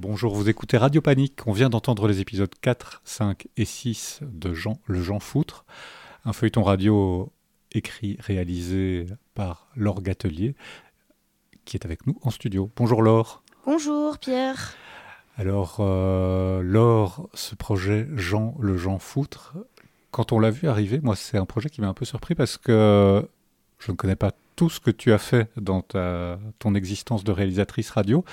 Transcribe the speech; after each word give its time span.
Bonjour, 0.00 0.32
vous 0.32 0.48
écoutez 0.48 0.76
Radio 0.76 1.00
Panique. 1.02 1.40
On 1.46 1.52
vient 1.52 1.68
d'entendre 1.68 2.06
les 2.06 2.20
épisodes 2.20 2.54
4, 2.60 3.02
5 3.02 3.48
et 3.56 3.64
6 3.64 4.20
de 4.22 4.54
Jean, 4.54 4.78
Le 4.86 5.02
Jean 5.02 5.18
Foutre, 5.18 5.64
un 6.24 6.32
feuilleton 6.32 6.62
radio 6.62 7.32
écrit, 7.72 8.16
réalisé 8.20 9.06
par 9.34 9.66
Laure 9.74 10.00
Gatelier, 10.00 10.54
qui 11.64 11.76
est 11.76 11.84
avec 11.84 12.06
nous 12.06 12.16
en 12.22 12.30
studio. 12.30 12.70
Bonjour 12.76 13.02
Laure. 13.02 13.42
Bonjour 13.66 14.18
Pierre. 14.18 14.76
Alors, 15.36 15.78
euh, 15.80 16.62
Laure, 16.62 17.28
ce 17.34 17.56
projet 17.56 18.06
Jean, 18.14 18.54
Le 18.60 18.76
Jean 18.76 19.00
Foutre, 19.00 19.56
quand 20.12 20.30
on 20.30 20.38
l'a 20.38 20.50
vu 20.50 20.68
arriver, 20.68 21.00
moi 21.02 21.16
c'est 21.16 21.38
un 21.38 21.44
projet 21.44 21.70
qui 21.70 21.80
m'a 21.80 21.88
un 21.88 21.94
peu 21.94 22.04
surpris 22.04 22.36
parce 22.36 22.56
que 22.56 23.28
je 23.80 23.90
ne 23.90 23.96
connais 23.96 24.14
pas 24.14 24.30
tout 24.58 24.68
ce 24.68 24.80
que 24.80 24.90
tu 24.90 25.12
as 25.12 25.18
fait 25.18 25.48
dans 25.56 25.82
ta, 25.82 26.36
ton 26.58 26.74
existence 26.74 27.22
de 27.22 27.30
réalisatrice 27.30 27.90
radio, 27.90 28.24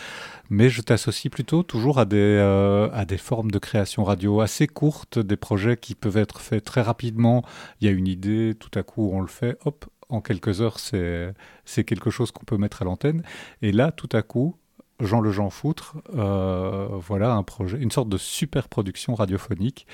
mais 0.49 0.69
je 0.69 0.81
t'associe 0.81 1.31
plutôt 1.31 1.61
toujours 1.61 1.99
à 1.99 2.05
des, 2.05 2.17
euh, 2.17 2.89
à 2.93 3.05
des 3.05 3.19
formes 3.19 3.51
de 3.51 3.59
création 3.59 4.03
radio 4.03 4.41
assez 4.41 4.65
courtes, 4.65 5.19
des 5.19 5.35
projets 5.35 5.77
qui 5.77 5.93
peuvent 5.93 6.17
être 6.17 6.41
faits 6.41 6.63
très 6.63 6.81
rapidement. 6.81 7.45
Il 7.79 7.85
y 7.85 7.91
a 7.91 7.93
une 7.93 8.07
idée, 8.07 8.55
tout 8.59 8.71
à 8.73 8.81
coup 8.81 9.11
on 9.13 9.21
le 9.21 9.27
fait, 9.27 9.59
hop, 9.65 9.85
en 10.09 10.19
quelques 10.19 10.61
heures 10.61 10.79
c'est 10.79 11.83
quelque 11.83 12.09
chose 12.09 12.31
qu'on 12.31 12.43
peut 12.43 12.57
mettre 12.57 12.81
à 12.81 12.85
l'antenne. 12.85 13.21
Et 13.61 13.71
là, 13.71 13.91
tout 13.91 14.09
à 14.11 14.23
coup, 14.23 14.57
Jean 15.01 15.19
Le 15.19 15.31
Jean 15.31 15.49
Foutre, 15.49 15.95
euh, 16.15 16.87
voilà 16.91 17.33
un 17.33 17.43
projet, 17.43 17.77
une 17.77 17.91
sorte 17.91 18.07
de 18.07 18.17
super 18.17 18.69
production 18.69 19.13
radiophonique, 19.13 19.87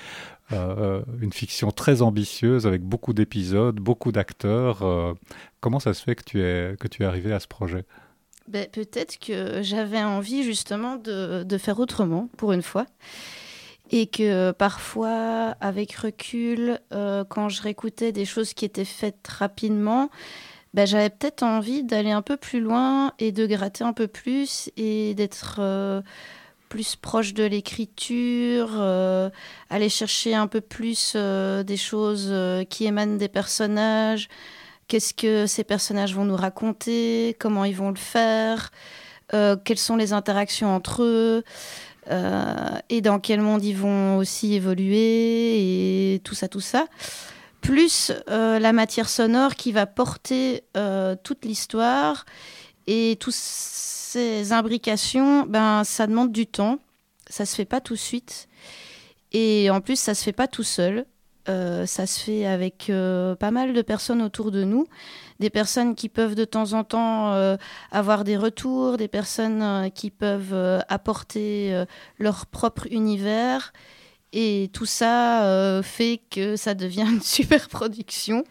euh, 0.52 1.02
une 1.22 1.34
fiction 1.34 1.72
très 1.72 2.04
ambitieuse 2.04 2.68
avec 2.68 2.84
beaucoup 2.84 3.14
d'épisodes, 3.14 3.80
beaucoup 3.80 4.12
d'acteurs. 4.12 4.84
Euh, 4.84 5.14
comment 5.60 5.80
ça 5.80 5.96
se 5.96 6.04
fait 6.04 6.16
que 6.16 6.24
tu 6.24 6.42
es, 6.42 6.76
que 6.80 6.88
tu 6.88 7.02
es 7.02 7.06
arrivé 7.06 7.34
à 7.34 7.40
ce 7.40 7.48
projet? 7.48 7.86
Ben, 8.48 8.68
Peut-être 8.72 9.18
que 9.18 9.64
j'avais 9.64 10.04
envie 10.04 10.44
justement 10.44 10.98
de, 10.98 11.44
de, 11.44 11.58
faire 11.58 11.80
autrement 11.80 12.30
pour 12.38 12.52
une 12.52 12.62
fois. 12.62 12.86
Et 13.90 14.06
que 14.08 14.52
parfois, 14.52 15.56
avec 15.60 15.94
recul, 15.96 16.80
quand 16.92 17.50
je 17.50 17.62
réécoutais 17.62 18.14
des 18.14 18.24
choses 18.24 18.54
qui 18.54 18.64
étaient 18.64 18.86
faites 18.86 19.28
rapidement, 19.28 20.10
bah, 20.74 20.86
j'avais 20.86 21.10
peut-être 21.10 21.44
envie 21.44 21.84
d'aller 21.84 22.12
un 22.12 22.22
peu 22.22 22.38
plus 22.38 22.62
loin 22.62 23.14
et 23.20 23.32
de 23.32 23.46
gratter 23.46 23.84
un 23.84 23.94
peu 23.94 24.08
plus 24.08 24.70
et 24.78 25.14
d'être 25.16 25.58
euh, 25.60 26.02
plus 26.70 26.96
proche 26.96 27.34
de 27.34 27.44
l'écriture, 27.44 28.70
euh, 28.76 29.30
aller 29.70 29.90
chercher 29.90 30.34
un 30.34 30.48
peu 30.48 30.62
plus 30.62 31.14
euh, 31.16 31.64
des 31.64 31.76
choses 31.76 32.34
qui 32.70 32.86
émanent 32.86 33.18
des 33.18 33.28
personnages, 33.28 34.30
qu'est-ce 34.88 35.14
que 35.14 35.46
ces 35.46 35.66
personnages 35.66 36.16
vont 36.16 36.26
nous 36.26 36.38
raconter, 36.38 37.36
comment 37.38 37.66
ils 37.66 37.76
vont 37.76 37.90
le 37.90 37.98
faire, 37.98 38.72
quelles 39.30 39.78
sont 39.78 39.96
les 39.96 40.14
interactions 40.14 40.74
entre 40.74 41.04
eux? 41.04 41.44
et 42.90 43.00
dans 43.02 43.20
quel 43.20 43.42
monde 43.42 43.64
ils 43.64 43.78
vont 43.78 44.18
aussi 44.18 44.56
évoluer? 44.56 46.16
Et 46.16 46.20
tout 46.20 46.36
ça, 46.36 46.50
tout 46.50 46.60
ça 46.60 46.88
plus 47.62 48.12
euh, 48.30 48.60
la 48.60 48.74
matière 48.74 49.08
sonore 49.08 49.56
qui 49.56 49.72
va 49.72 49.86
porter 49.86 50.64
euh, 50.76 51.16
toute 51.24 51.46
l'histoire. 51.46 52.26
Et 52.88 53.16
toutes 53.20 53.36
ces 53.36 54.52
imbrications, 54.52 55.46
ben 55.46 55.84
ça 55.84 56.08
demande 56.08 56.32
du 56.32 56.48
temps, 56.48 56.80
ça 57.30 57.46
se 57.46 57.56
fait 57.56 57.66
pas 57.66 57.80
tout 57.80 57.94
de 57.94 58.00
suite. 58.00 58.50
Et 59.32 59.70
en 59.70 59.82
plus 59.82 59.98
ça 59.98 60.16
se 60.16 60.24
fait 60.24 60.34
pas 60.34 60.48
tout 60.48 60.64
seul. 60.64 61.06
Euh, 61.48 61.86
ça 61.86 62.06
se 62.06 62.20
fait 62.20 62.46
avec 62.46 62.92
pas 63.40 63.52
mal 63.52 63.74
de 63.74 63.82
personnes 63.82 64.22
autour 64.22 64.52
de 64.52 64.64
nous, 64.64 64.88
des 65.40 65.52
personnes 65.52 65.96
qui 65.96 66.10
peuvent 66.10 66.36
de 66.36 66.44
temps 66.44 66.74
en 66.74 66.84
temps 66.84 67.58
avoir 67.92 68.24
des 68.24 68.36
retours, 68.36 68.98
des 68.98 69.08
personnes 69.08 69.92
qui 69.94 70.10
peuvent 70.10 70.84
apporter 70.90 71.86
leur 72.18 72.48
propre 72.48 72.88
univers 72.90 73.72
et 74.34 74.70
tout 74.74 74.86
ça 74.86 75.46
euh, 75.46 75.82
fait 75.84 76.22
que 76.30 76.56
ça 76.56 76.74
devient 76.74 77.08
une 77.08 77.22
super 77.22 77.68
production. 77.70 78.44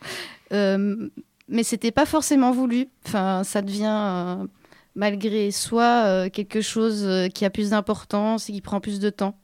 Euh, 0.53 1.09
mais 1.49 1.63
c'était 1.63 1.91
pas 1.91 2.07
forcément 2.07 2.53
voulu. 2.53 2.89
Enfin, 3.07 3.43
ça 3.45 3.63
devient, 3.63 3.87
euh, 3.87 4.47
malgré 4.95 5.51
soi, 5.51 6.05
euh, 6.05 6.29
quelque 6.31 6.61
chose 6.61 7.29
qui 7.35 7.45
a 7.45 7.51
plus 7.51 7.71
d'importance 7.71 8.49
et 8.49 8.53
qui 8.53 8.61
prend 8.61 8.81
plus 8.81 9.01
de 9.01 9.11
temps. 9.11 9.37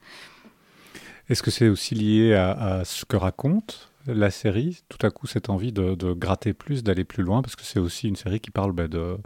Est-ce 1.28 1.42
que 1.42 1.50
c'est 1.50 1.68
aussi 1.68 1.94
lié 1.96 2.34
à, 2.34 2.82
ce 2.84 3.04
que 3.04 3.16
raconte 3.16 3.90
la 4.06 4.30
série? 4.30 4.82
Tout 4.88 5.04
à 5.04 5.10
coup, 5.10 5.26
cette 5.26 5.50
envie 5.50 5.72
de, 5.72 5.96
de 5.96 6.12
gratter 6.12 6.52
plus, 6.52 6.84
d'aller 6.84 7.02
plus 7.02 7.24
loin, 7.24 7.42
parce 7.42 7.56
que 7.56 7.64
c'est 7.64 7.80
aussi 7.80 8.06
une 8.06 8.14
série 8.14 8.38
qui 8.38 8.52
parle 8.52 8.70
bah, 8.70 8.86
de, 8.86 9.16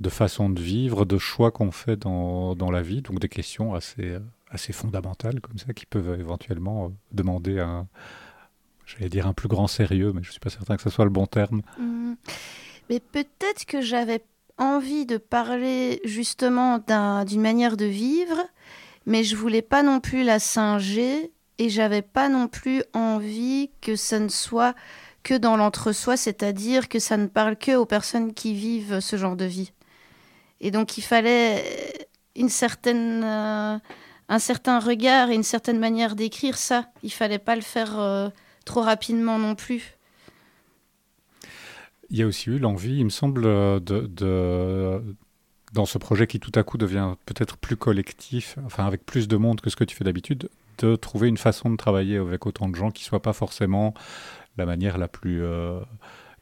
de 0.00 0.08
façon 0.10 0.50
de 0.50 0.60
vivre, 0.60 1.06
de 1.06 1.16
choix 1.16 1.50
qu'on 1.50 1.70
fait 1.70 1.96
dans, 1.96 2.54
dans, 2.54 2.70
la 2.70 2.82
vie, 2.82 3.00
donc 3.00 3.20
des 3.20 3.30
questions 3.30 3.72
assez 3.72 4.18
assez 4.54 4.72
fondamentales 4.72 5.40
comme 5.40 5.58
ça 5.58 5.72
qui 5.72 5.86
peuvent 5.86 6.18
éventuellement 6.18 6.86
euh, 6.86 6.88
demander 7.12 7.60
un, 7.60 7.86
j'allais 8.86 9.08
dire 9.08 9.26
un 9.26 9.32
plus 9.32 9.48
grand 9.48 9.66
sérieux, 9.66 10.12
mais 10.14 10.22
je 10.22 10.28
ne 10.28 10.32
suis 10.32 10.40
pas 10.40 10.50
certain 10.50 10.76
que 10.76 10.82
ce 10.82 10.90
soit 10.90 11.04
le 11.04 11.10
bon 11.10 11.26
terme. 11.26 11.62
Mmh. 11.78 12.14
Mais 12.90 13.00
peut-être 13.00 13.64
que 13.66 13.80
j'avais 13.80 14.24
envie 14.58 15.06
de 15.06 15.16
parler 15.16 16.00
justement 16.04 16.78
d'une 17.24 17.40
manière 17.40 17.76
de 17.76 17.86
vivre, 17.86 18.36
mais 19.06 19.24
je 19.24 19.36
voulais 19.36 19.62
pas 19.62 19.82
non 19.82 20.00
plus 20.00 20.22
la 20.22 20.38
singer 20.38 21.32
et 21.58 21.68
j'avais 21.68 22.02
pas 22.02 22.28
non 22.28 22.48
plus 22.48 22.82
envie 22.92 23.70
que 23.80 23.96
ça 23.96 24.18
ne 24.18 24.28
soit 24.28 24.74
que 25.22 25.34
dans 25.34 25.56
l'entre-soi, 25.56 26.16
c'est-à-dire 26.16 26.88
que 26.88 26.98
ça 26.98 27.16
ne 27.16 27.26
parle 27.26 27.56
que 27.56 27.74
aux 27.74 27.86
personnes 27.86 28.34
qui 28.34 28.54
vivent 28.54 29.00
ce 29.00 29.16
genre 29.16 29.36
de 29.36 29.46
vie. 29.46 29.72
Et 30.60 30.70
donc 30.70 30.98
il 30.98 31.02
fallait 31.02 31.64
une 32.36 32.48
certaine 32.48 33.22
euh, 33.24 33.78
un 34.28 34.38
certain 34.38 34.78
regard 34.78 35.30
et 35.30 35.34
une 35.34 35.42
certaine 35.42 35.78
manière 35.78 36.16
d'écrire 36.16 36.56
ça. 36.56 36.88
Il 37.02 37.12
fallait 37.12 37.38
pas 37.38 37.56
le 37.56 37.62
faire 37.62 37.98
euh, 37.98 38.28
trop 38.64 38.82
rapidement 38.82 39.38
non 39.38 39.54
plus. 39.54 39.96
Il 42.10 42.18
y 42.18 42.22
a 42.22 42.26
aussi 42.26 42.50
eu 42.50 42.58
l'envie, 42.58 42.98
il 42.98 43.04
me 43.04 43.10
semble, 43.10 43.44
euh, 43.44 43.80
de, 43.80 45.02
dans 45.72 45.86
ce 45.86 45.98
projet 45.98 46.26
qui 46.26 46.38
tout 46.38 46.52
à 46.54 46.62
coup 46.62 46.78
devient 46.78 47.14
peut-être 47.26 47.56
plus 47.56 47.76
collectif, 47.76 48.56
enfin 48.64 48.86
avec 48.86 49.04
plus 49.04 49.28
de 49.28 49.36
monde 49.36 49.60
que 49.60 49.70
ce 49.70 49.76
que 49.76 49.84
tu 49.84 49.96
fais 49.96 50.04
d'habitude, 50.04 50.48
de 50.78 50.96
trouver 50.96 51.28
une 51.28 51.36
façon 51.36 51.70
de 51.70 51.76
travailler 51.76 52.16
avec 52.18 52.46
autant 52.46 52.68
de 52.68 52.76
gens 52.76 52.90
qui 52.90 53.04
soit 53.04 53.22
pas 53.22 53.32
forcément 53.32 53.94
la 54.56 54.66
manière 54.66 54.98
la 54.98 55.08
plus 55.08 55.42
euh, 55.42 55.80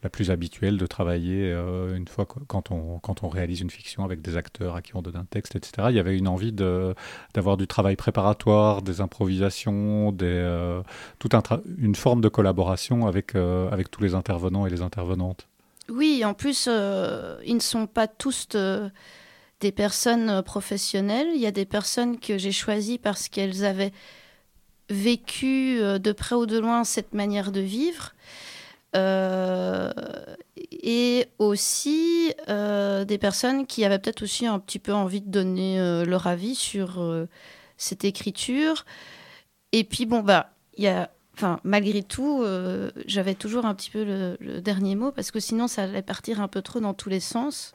la 0.02 0.10
plus 0.10 0.30
habituelle 0.30 0.78
de 0.78 0.86
travailler 0.86 1.52
euh, 1.52 1.96
une 1.96 2.08
fois 2.08 2.26
quand 2.26 2.70
on, 2.72 2.98
quand 2.98 3.22
on 3.22 3.28
réalise 3.28 3.60
une 3.60 3.70
fiction 3.70 4.04
avec 4.04 4.20
des 4.20 4.36
acteurs 4.36 4.74
à 4.74 4.82
qui 4.82 4.96
on 4.96 5.02
donne 5.02 5.16
un 5.16 5.24
texte, 5.24 5.54
etc. 5.54 5.88
Il 5.90 5.96
y 5.96 6.00
avait 6.00 6.16
une 6.16 6.26
envie 6.26 6.52
d'avoir 6.52 7.56
du 7.56 7.66
travail 7.66 7.94
préparatoire, 7.94 8.82
des 8.82 9.00
improvisations, 9.00 10.10
des, 10.10 10.26
euh, 10.26 10.82
toute 11.18 11.34
un 11.34 11.42
une 11.78 11.94
forme 11.94 12.20
de 12.20 12.28
collaboration 12.28 13.06
avec, 13.06 13.34
euh, 13.34 13.70
avec 13.70 13.90
tous 13.90 14.02
les 14.02 14.14
intervenants 14.14 14.66
et 14.66 14.70
les 14.70 14.82
intervenantes. 14.82 15.46
Oui, 15.88 16.24
en 16.24 16.34
plus, 16.34 16.66
ils 16.66 17.54
ne 17.54 17.60
sont 17.60 17.86
pas 17.86 18.06
tous 18.06 18.48
des 19.60 19.72
personnes 19.72 20.42
professionnelles. 20.42 21.28
Il 21.34 21.40
y 21.40 21.46
a 21.46 21.50
des 21.50 21.64
personnes 21.64 22.18
que 22.18 22.38
j'ai 22.38 22.52
choisies 22.52 22.98
parce 22.98 23.28
qu'elles 23.28 23.64
avaient 23.64 23.92
vécu 24.88 25.78
de 25.78 26.12
près 26.12 26.36
ou 26.36 26.46
de 26.46 26.58
loin 26.58 26.84
cette 26.84 27.14
manière 27.14 27.50
de 27.50 27.60
vivre. 27.60 28.14
Euh, 28.94 29.90
et 30.70 31.26
aussi 31.38 32.34
euh, 32.48 33.04
des 33.04 33.16
personnes 33.16 33.66
qui 33.66 33.84
avaient 33.84 33.98
peut-être 33.98 34.22
aussi 34.22 34.46
un 34.46 34.58
petit 34.58 34.78
peu 34.78 34.92
envie 34.92 35.22
de 35.22 35.30
donner 35.30 35.80
euh, 35.80 36.04
leur 36.04 36.26
avis 36.26 36.54
sur 36.54 37.02
cette 37.76 38.04
écriture. 38.04 38.84
Et 39.72 39.84
puis 39.84 40.06
bon 40.06 40.20
bah 40.20 40.50
y 40.76 40.86
a 40.86 41.10
malgré 41.64 42.02
tout, 42.02 42.44
j'avais 43.06 43.34
toujours 43.34 43.64
un 43.64 43.74
petit 43.74 43.90
peu 43.90 44.04
le, 44.04 44.60
dernier 44.60 44.94
mot 44.94 45.12
parce 45.12 45.30
que 45.30 45.40
sinon 45.40 45.66
ça 45.66 45.84
allait 45.84 46.02
partir 46.02 46.40
un 46.40 46.48
peu 46.48 46.60
trop 46.60 46.78
dans 46.78 46.94
tous 46.94 47.08
les 47.08 47.20
sens. 47.20 47.72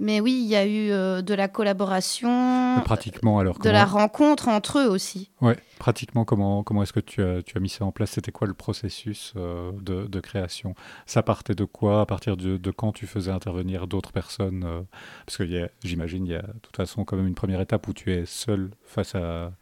Mais 0.00 0.20
oui, 0.20 0.40
il 0.42 0.48
y 0.48 0.56
a 0.56 0.66
eu 0.66 0.90
euh, 0.90 1.22
de 1.22 1.34
la 1.34 1.46
collaboration, 1.46 2.80
pratiquement 2.84 3.38
alors, 3.38 3.58
de 3.58 3.70
la 3.70 3.84
rencontre 3.84 4.48
entre 4.48 4.80
eux 4.80 4.88
aussi. 4.88 5.30
Ouais, 5.40 5.56
pratiquement 5.78 6.24
comment, 6.24 6.64
comment 6.64 6.82
est-ce 6.82 6.92
que 6.92 7.00
tu 7.00 7.22
as, 7.22 7.42
tu 7.42 7.56
as 7.56 7.60
mis 7.60 7.68
ça 7.68 7.84
en 7.84 7.92
place? 7.92 8.10
C'était 8.10 8.32
quoi 8.32 8.48
le 8.48 8.54
processus 8.54 9.32
euh, 9.36 9.70
de, 9.80 10.06
de, 10.06 10.20
création? 10.20 10.74
Ça 11.06 11.22
partait 11.22 11.54
de 11.54 11.64
quoi? 11.64 12.00
À 12.00 12.06
partir 12.06 12.36
de, 12.36 12.56
de 12.56 12.70
quand 12.72 12.92
tu 12.92 13.06
faisais 13.06 13.30
intervenir 13.30 13.86
d'autres 13.86 14.12
personnes 14.12 14.64
euh, 14.66 14.80
Parce 15.26 15.36
que 15.36 15.68
j'imagine, 15.84 16.26
il 16.26 16.32
y 16.32 16.36
a 16.36 16.42
de 16.42 16.58
toute 16.60 16.76
façon 16.76 17.04
quand 17.04 17.16
même 17.16 17.28
une 17.28 17.34
première 17.34 17.60
étape 17.60 17.86
où 17.86 17.92
tu 17.92 18.12
es 18.12 18.26
seul 18.26 18.70
face 18.84 19.14
à, 19.14 19.52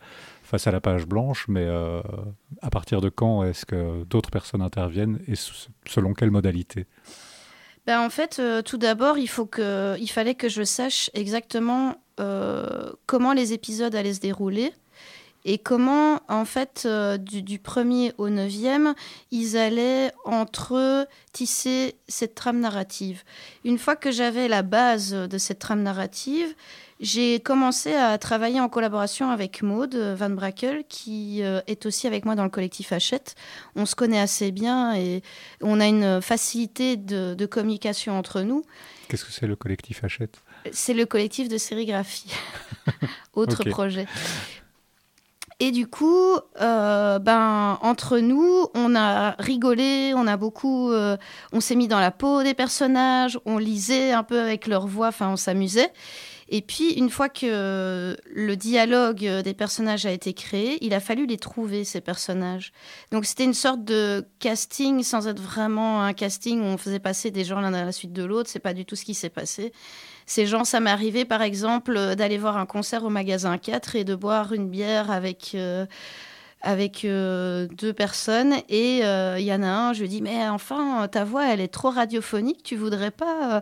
face 0.42 0.66
à 0.66 0.72
la 0.72 0.80
page 0.80 1.06
blanche, 1.06 1.46
mais 1.48 1.68
à 2.62 2.70
partir 2.70 3.00
de 3.00 3.08
quand 3.08 3.44
est-ce 3.44 3.66
que 3.66 4.04
d'autres 4.04 4.30
personnes 4.30 4.62
interviennent 4.62 5.20
et 5.28 5.34
selon 5.86 6.14
quelle 6.14 6.30
modalité? 6.30 6.86
Ben, 7.87 8.00
en 8.00 8.11
fait, 8.11 8.38
euh, 8.38 8.62
tout 8.62 8.79
d'abord, 8.79 9.19
il, 9.19 9.29
que, 9.29 9.96
il 9.99 10.08
fallait 10.08 10.34
que 10.34 10.49
je 10.49 10.62
sache 10.62 11.11
exactement 11.14 11.96
euh, 12.20 12.93
comment 13.06 13.32
les 13.32 13.52
épisodes 13.52 13.94
allaient 13.94 14.14
se 14.14 14.20
dérouler 14.20 14.73
et 15.44 15.58
comment, 15.58 16.20
en 16.28 16.44
fait, 16.44 16.84
euh, 16.86 17.16
du, 17.16 17.42
du, 17.42 17.58
premier 17.58 18.12
au 18.16 18.28
neuvième, 18.28 18.94
ils 19.32 19.56
allaient 19.56 20.12
entre 20.24 20.76
eux 20.76 21.06
tisser 21.32 21.96
cette 22.06 22.36
trame 22.36 22.60
narrative? 22.60 23.24
Une 23.64 23.78
fois 23.78 23.96
que 23.96 24.12
j'avais 24.12 24.46
la 24.46 24.62
base 24.62 25.12
de 25.12 25.38
cette 25.38 25.58
trame 25.58 25.82
narrative, 25.82 26.54
j'ai 27.00 27.40
commencé 27.40 27.92
à 27.94 28.16
travailler 28.18 28.60
en 28.60 28.68
collaboration 28.68 29.30
avec 29.30 29.62
Maude 29.62 29.96
Van 29.96 30.30
Brakel, 30.30 30.84
qui 30.88 31.42
euh, 31.42 31.60
est 31.66 31.86
aussi 31.86 32.06
avec 32.06 32.24
moi 32.24 32.36
dans 32.36 32.44
le 32.44 32.50
collectif 32.50 32.92
Hachette. 32.92 33.34
On 33.74 33.84
se 33.84 33.96
connaît 33.96 34.20
assez 34.20 34.52
bien 34.52 34.94
et 34.94 35.22
on 35.60 35.80
a 35.80 35.86
une 35.88 36.22
facilité 36.22 36.96
de, 36.96 37.34
de 37.34 37.46
communication 37.46 38.16
entre 38.16 38.42
nous. 38.42 38.64
Qu'est-ce 39.08 39.24
que 39.24 39.32
c'est 39.32 39.48
le 39.48 39.56
collectif 39.56 40.04
Hachette? 40.04 40.40
C'est 40.70 40.94
le 40.94 41.04
collectif 41.04 41.48
de 41.48 41.58
sérigraphie. 41.58 42.32
Autre 43.34 43.64
projet. 43.68 44.06
Et 45.64 45.70
du 45.70 45.86
coup, 45.86 46.34
euh, 46.60 47.20
ben, 47.20 47.78
entre 47.82 48.18
nous, 48.18 48.66
on 48.74 48.96
a 48.96 49.36
rigolé, 49.38 50.12
on 50.16 50.26
a 50.26 50.36
beaucoup, 50.36 50.90
euh, 50.90 51.16
on 51.52 51.60
s'est 51.60 51.76
mis 51.76 51.86
dans 51.86 52.00
la 52.00 52.10
peau 52.10 52.42
des 52.42 52.52
personnages, 52.52 53.38
on 53.46 53.58
lisait 53.58 54.10
un 54.10 54.24
peu 54.24 54.40
avec 54.40 54.66
leur 54.66 54.88
voix, 54.88 55.06
enfin, 55.06 55.30
on 55.30 55.36
s'amusait. 55.36 55.92
Et 56.48 56.62
puis, 56.62 56.94
une 56.94 57.10
fois 57.10 57.28
que 57.28 58.16
le 58.26 58.56
dialogue 58.56 59.24
des 59.24 59.54
personnages 59.54 60.04
a 60.04 60.10
été 60.10 60.32
créé, 60.34 60.84
il 60.84 60.94
a 60.94 61.00
fallu 61.00 61.26
les 61.26 61.38
trouver, 61.38 61.84
ces 61.84 62.00
personnages. 62.00 62.72
Donc, 63.12 63.24
c'était 63.24 63.44
une 63.44 63.54
sorte 63.54 63.84
de 63.84 64.26
casting 64.40 65.04
sans 65.04 65.28
être 65.28 65.40
vraiment 65.40 66.02
un 66.02 66.12
casting 66.12 66.60
où 66.60 66.64
on 66.64 66.76
faisait 66.76 66.98
passer 66.98 67.30
des 67.30 67.44
gens 67.44 67.60
l'un 67.60 67.72
à 67.72 67.84
la 67.84 67.92
suite 67.92 68.12
de 68.12 68.24
l'autre. 68.24 68.50
C'est 68.50 68.58
pas 68.58 68.74
du 68.74 68.84
tout 68.84 68.96
ce 68.96 69.04
qui 69.04 69.14
s'est 69.14 69.30
passé. 69.30 69.72
Ces 70.34 70.46
gens, 70.46 70.64
ça 70.64 70.81
m'est 70.81 70.88
arrivé 70.88 71.26
par 71.26 71.43
exemple 71.43 71.94
euh, 71.94 72.14
d'aller 72.14 72.38
voir 72.38 72.56
un 72.56 72.64
concert 72.64 73.05
au 73.05 73.11
magasin 73.11 73.58
4 73.58 73.96
et 73.96 74.05
de 74.05 74.14
boire 74.14 74.55
une 74.55 74.70
bière 74.70 75.11
avec, 75.11 75.50
euh, 75.55 75.84
avec 76.62 77.05
euh, 77.05 77.69
deux 77.76 77.93
personnes. 77.93 78.55
Et 78.70 79.00
il 79.00 79.44
y 79.44 79.52
en 79.52 79.62
a 79.62 79.67
un, 79.67 79.93
je 79.93 80.00
lui 80.00 80.08
dis, 80.08 80.23
mais 80.23 80.49
enfin, 80.49 81.06
ta 81.08 81.25
voix, 81.25 81.52
elle 81.52 81.61
est 81.61 81.69
trop 81.69 81.90
radiophonique, 81.90 82.62
tu 82.62 82.76
voudrais 82.76 83.11
pas. 83.11 83.61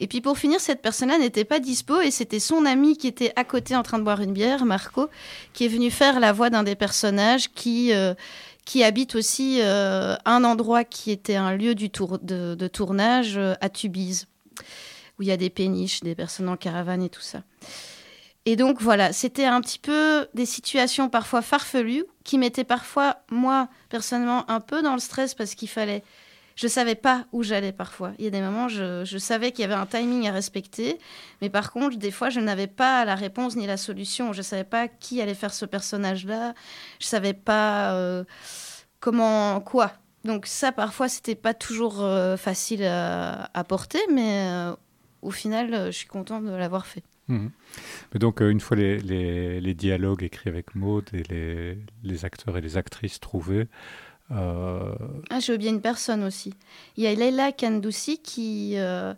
Et 0.00 0.06
puis 0.06 0.20
pour 0.20 0.36
finir, 0.36 0.60
cette 0.60 0.82
personne-là 0.82 1.16
n'était 1.16 1.46
pas 1.46 1.60
dispo 1.60 2.02
et 2.02 2.10
c'était 2.10 2.40
son 2.40 2.66
ami 2.66 2.98
qui 2.98 3.06
était 3.06 3.32
à 3.36 3.44
côté 3.44 3.74
en 3.74 3.82
train 3.82 3.98
de 3.98 4.04
boire 4.04 4.20
une 4.20 4.34
bière, 4.34 4.66
Marco, 4.66 5.08
qui 5.54 5.64
est 5.64 5.68
venu 5.68 5.90
faire 5.90 6.20
la 6.20 6.34
voix 6.34 6.50
d'un 6.50 6.62
des 6.62 6.76
personnages 6.76 7.48
qui 7.54 7.90
qui 8.66 8.84
habite 8.84 9.14
aussi 9.14 9.62
un 9.62 10.44
endroit 10.44 10.84
qui 10.84 11.10
était 11.10 11.36
un 11.36 11.56
lieu 11.56 11.74
du 11.74 11.88
tour, 11.88 12.18
de, 12.18 12.54
de 12.54 12.68
tournage 12.68 13.40
à 13.62 13.70
Tubize 13.70 14.26
où 15.18 15.22
il 15.22 15.28
y 15.28 15.32
a 15.32 15.36
des 15.36 15.50
péniches, 15.50 16.00
des 16.00 16.14
personnes 16.14 16.48
en 16.48 16.56
caravane 16.56 17.02
et 17.02 17.08
tout 17.08 17.20
ça. 17.20 17.42
Et 18.44 18.56
donc 18.56 18.82
voilà, 18.82 19.12
c'était 19.12 19.44
un 19.44 19.60
petit 19.60 19.78
peu 19.78 20.26
des 20.34 20.46
situations 20.46 21.08
parfois 21.08 21.42
farfelues 21.42 22.04
qui 22.24 22.38
mettaient 22.38 22.64
parfois, 22.64 23.18
moi, 23.30 23.68
personnellement, 23.88 24.50
un 24.50 24.60
peu 24.60 24.82
dans 24.82 24.94
le 24.94 25.00
stress 25.00 25.34
parce 25.34 25.54
qu'il 25.54 25.68
fallait... 25.68 26.02
Je 26.54 26.68
savais 26.68 26.96
pas 26.96 27.24
où 27.32 27.42
j'allais 27.42 27.72
parfois. 27.72 28.12
Il 28.18 28.26
y 28.26 28.28
a 28.28 28.30
des 28.30 28.42
moments, 28.42 28.68
je, 28.68 29.06
je 29.06 29.16
savais 29.16 29.52
qu'il 29.52 29.62
y 29.62 29.64
avait 29.64 29.72
un 29.72 29.86
timing 29.86 30.28
à 30.28 30.32
respecter, 30.32 30.98
mais 31.40 31.48
par 31.48 31.72
contre, 31.72 31.96
des 31.96 32.10
fois, 32.10 32.28
je 32.28 32.40
n'avais 32.40 32.66
pas 32.66 33.06
la 33.06 33.14
réponse 33.14 33.56
ni 33.56 33.66
la 33.66 33.78
solution. 33.78 34.34
Je 34.34 34.42
savais 34.42 34.64
pas 34.64 34.86
qui 34.86 35.22
allait 35.22 35.34
faire 35.34 35.54
ce 35.54 35.64
personnage-là. 35.64 36.52
Je 37.00 37.06
savais 37.06 37.32
pas 37.32 37.94
euh, 37.94 38.24
comment, 39.00 39.60
quoi. 39.60 39.92
Donc 40.24 40.46
ça, 40.46 40.72
parfois, 40.72 41.08
c'était 41.08 41.34
pas 41.34 41.54
toujours 41.54 42.02
euh, 42.02 42.36
facile 42.36 42.84
à, 42.84 43.50
à, 43.54 43.64
porter, 43.64 44.00
mais 44.12 44.46
euh, 44.46 44.74
au 45.22 45.30
final, 45.30 45.72
euh, 45.72 45.86
je 45.86 45.96
suis 45.96 46.06
contente 46.06 46.44
de 46.44 46.50
l'avoir 46.50 46.86
fait. 46.86 47.04
Mmh. 47.28 47.48
Mais 48.12 48.18
donc, 48.18 48.42
euh, 48.42 48.50
une 48.50 48.60
fois 48.60 48.76
les, 48.76 48.98
les, 48.98 49.60
les, 49.60 49.74
dialogues 49.74 50.22
écrits 50.22 50.50
avec 50.50 50.74
Maud 50.74 51.08
et 51.12 51.22
les, 51.30 51.78
les, 52.02 52.24
acteurs 52.24 52.58
et 52.58 52.60
les 52.60 52.76
actrices 52.76 53.20
trouvés. 53.20 53.68
Euh... 54.32 54.94
Ah, 55.30 55.40
j'ai 55.40 55.54
oublié 55.54 55.70
une 55.70 55.80
personne 55.80 56.24
aussi. 56.24 56.54
Il 56.96 57.04
y 57.04 57.06
a 57.06 57.14
Leila 57.14 57.52
Kandoussi 57.52 58.18
qui 58.18 58.72
euh, 58.76 59.14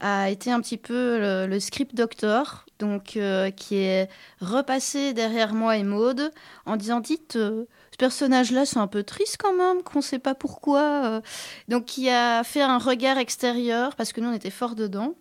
a 0.00 0.30
été 0.30 0.50
un 0.50 0.60
petit 0.60 0.78
peu 0.78 1.18
le, 1.18 1.46
le 1.46 1.60
script 1.60 1.94
doctor, 1.94 2.66
donc 2.80 3.16
euh, 3.16 3.50
qui 3.50 3.76
est 3.76 4.08
repassé 4.40 5.12
derrière 5.12 5.54
moi 5.54 5.76
et 5.76 5.84
Maud 5.84 6.32
en 6.66 6.76
disant 6.76 7.00
Dites, 7.00 7.34
ce 7.34 7.66
personnage-là, 7.98 8.66
c'est 8.66 8.78
un 8.78 8.88
peu 8.88 9.04
triste 9.04 9.36
quand 9.38 9.54
même, 9.54 9.82
qu'on 9.84 10.00
ne 10.00 10.04
sait 10.04 10.18
pas 10.18 10.34
pourquoi. 10.34 11.22
Donc, 11.68 11.84
qui 11.84 12.10
a 12.10 12.42
fait 12.42 12.62
un 12.62 12.78
regard 12.78 13.18
extérieur 13.18 13.94
parce 13.94 14.12
que 14.12 14.20
nous, 14.20 14.28
on 14.28 14.34
était 14.34 14.50
fort 14.50 14.74
dedans. 14.74 15.14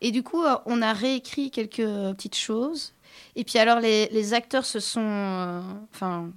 Et 0.00 0.10
du 0.10 0.22
coup, 0.22 0.42
euh, 0.42 0.56
on 0.66 0.82
a 0.82 0.92
réécrit 0.92 1.50
quelques 1.50 1.76
petites 2.16 2.36
choses. 2.36 2.94
Et 3.36 3.44
puis 3.44 3.58
alors, 3.58 3.80
les, 3.80 4.08
les 4.08 4.34
acteurs 4.34 4.64
se 4.64 4.80
sont... 4.80 5.00
Euh, 5.00 5.60
enfin... 5.92 6.30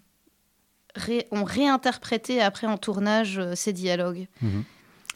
Ré, 0.95 1.25
ont 1.31 1.45
réinterprété 1.45 2.41
après 2.41 2.67
en 2.67 2.77
tournage 2.77 3.39
euh, 3.39 3.55
ces 3.55 3.71
dialogues. 3.71 4.27
Mmh. 4.41 4.61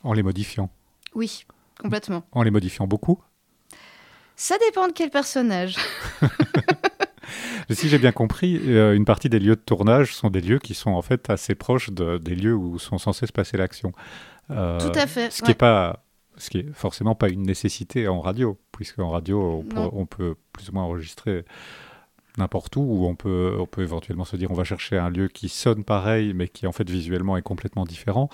En 0.03 0.13
les 0.13 0.23
modifiant 0.23 0.69
Oui, 1.13 1.45
complètement. 1.81 2.23
En 2.31 2.43
les 2.43 2.51
modifiant 2.51 2.87
beaucoup 2.87 3.19
Ça 4.37 4.55
dépend 4.65 4.87
de 4.87 4.93
quel 4.93 5.09
personnage. 5.09 5.75
si 7.69 7.89
j'ai 7.89 7.97
bien 7.97 8.11
compris, 8.11 8.57
euh, 8.67 8.95
une 8.95 9.05
partie 9.05 9.29
des 9.29 9.39
lieux 9.39 9.55
de 9.55 9.61
tournage 9.61 10.15
sont 10.15 10.29
des 10.29 10.41
lieux 10.41 10.59
qui 10.59 10.73
sont 10.73 10.91
en 10.91 11.01
fait 11.01 11.29
assez 11.29 11.55
proches 11.55 11.89
de, 11.89 12.17
des 12.17 12.35
lieux 12.35 12.55
où 12.55 12.79
sont 12.79 12.97
censés 12.97 13.27
se 13.27 13.33
passer 13.33 13.57
l'action. 13.57 13.91
Euh, 14.51 14.79
Tout 14.79 14.97
à 14.97 15.07
fait. 15.07 15.31
Ce 15.31 15.37
qui 15.37 15.43
n'est 15.43 15.49
ouais. 15.49 15.55
pas 15.55 16.04
ce 16.37 16.49
qui 16.49 16.59
est 16.59 16.73
forcément 16.73 17.15
pas 17.15 17.29
une 17.29 17.43
nécessité 17.43 18.07
en 18.07 18.21
radio, 18.21 18.57
puisque 18.71 18.99
en 18.99 19.09
radio, 19.09 19.59
on 19.59 19.63
peut, 19.63 19.89
on 19.93 20.05
peut, 20.05 20.35
plus 20.51 20.69
ou 20.69 20.73
moins 20.73 20.83
enregistrer 20.83 21.45
n'importe 22.37 22.75
où, 22.75 22.81
où 22.81 23.05
on 23.05 23.15
peut, 23.15 23.55
on 23.59 23.65
peut 23.65 23.81
éventuellement 23.81 24.25
se 24.25 24.35
dire 24.35 24.51
on 24.51 24.55
va 24.55 24.63
chercher 24.63 24.97
un 24.97 25.09
lieu 25.09 25.27
qui 25.27 25.49
sonne 25.49 25.83
pareil, 25.83 26.33
mais 26.33 26.47
qui 26.47 26.67
en 26.67 26.71
fait 26.71 26.89
visuellement 26.89 27.37
est 27.37 27.41
complètement 27.41 27.85
différent. 27.85 28.29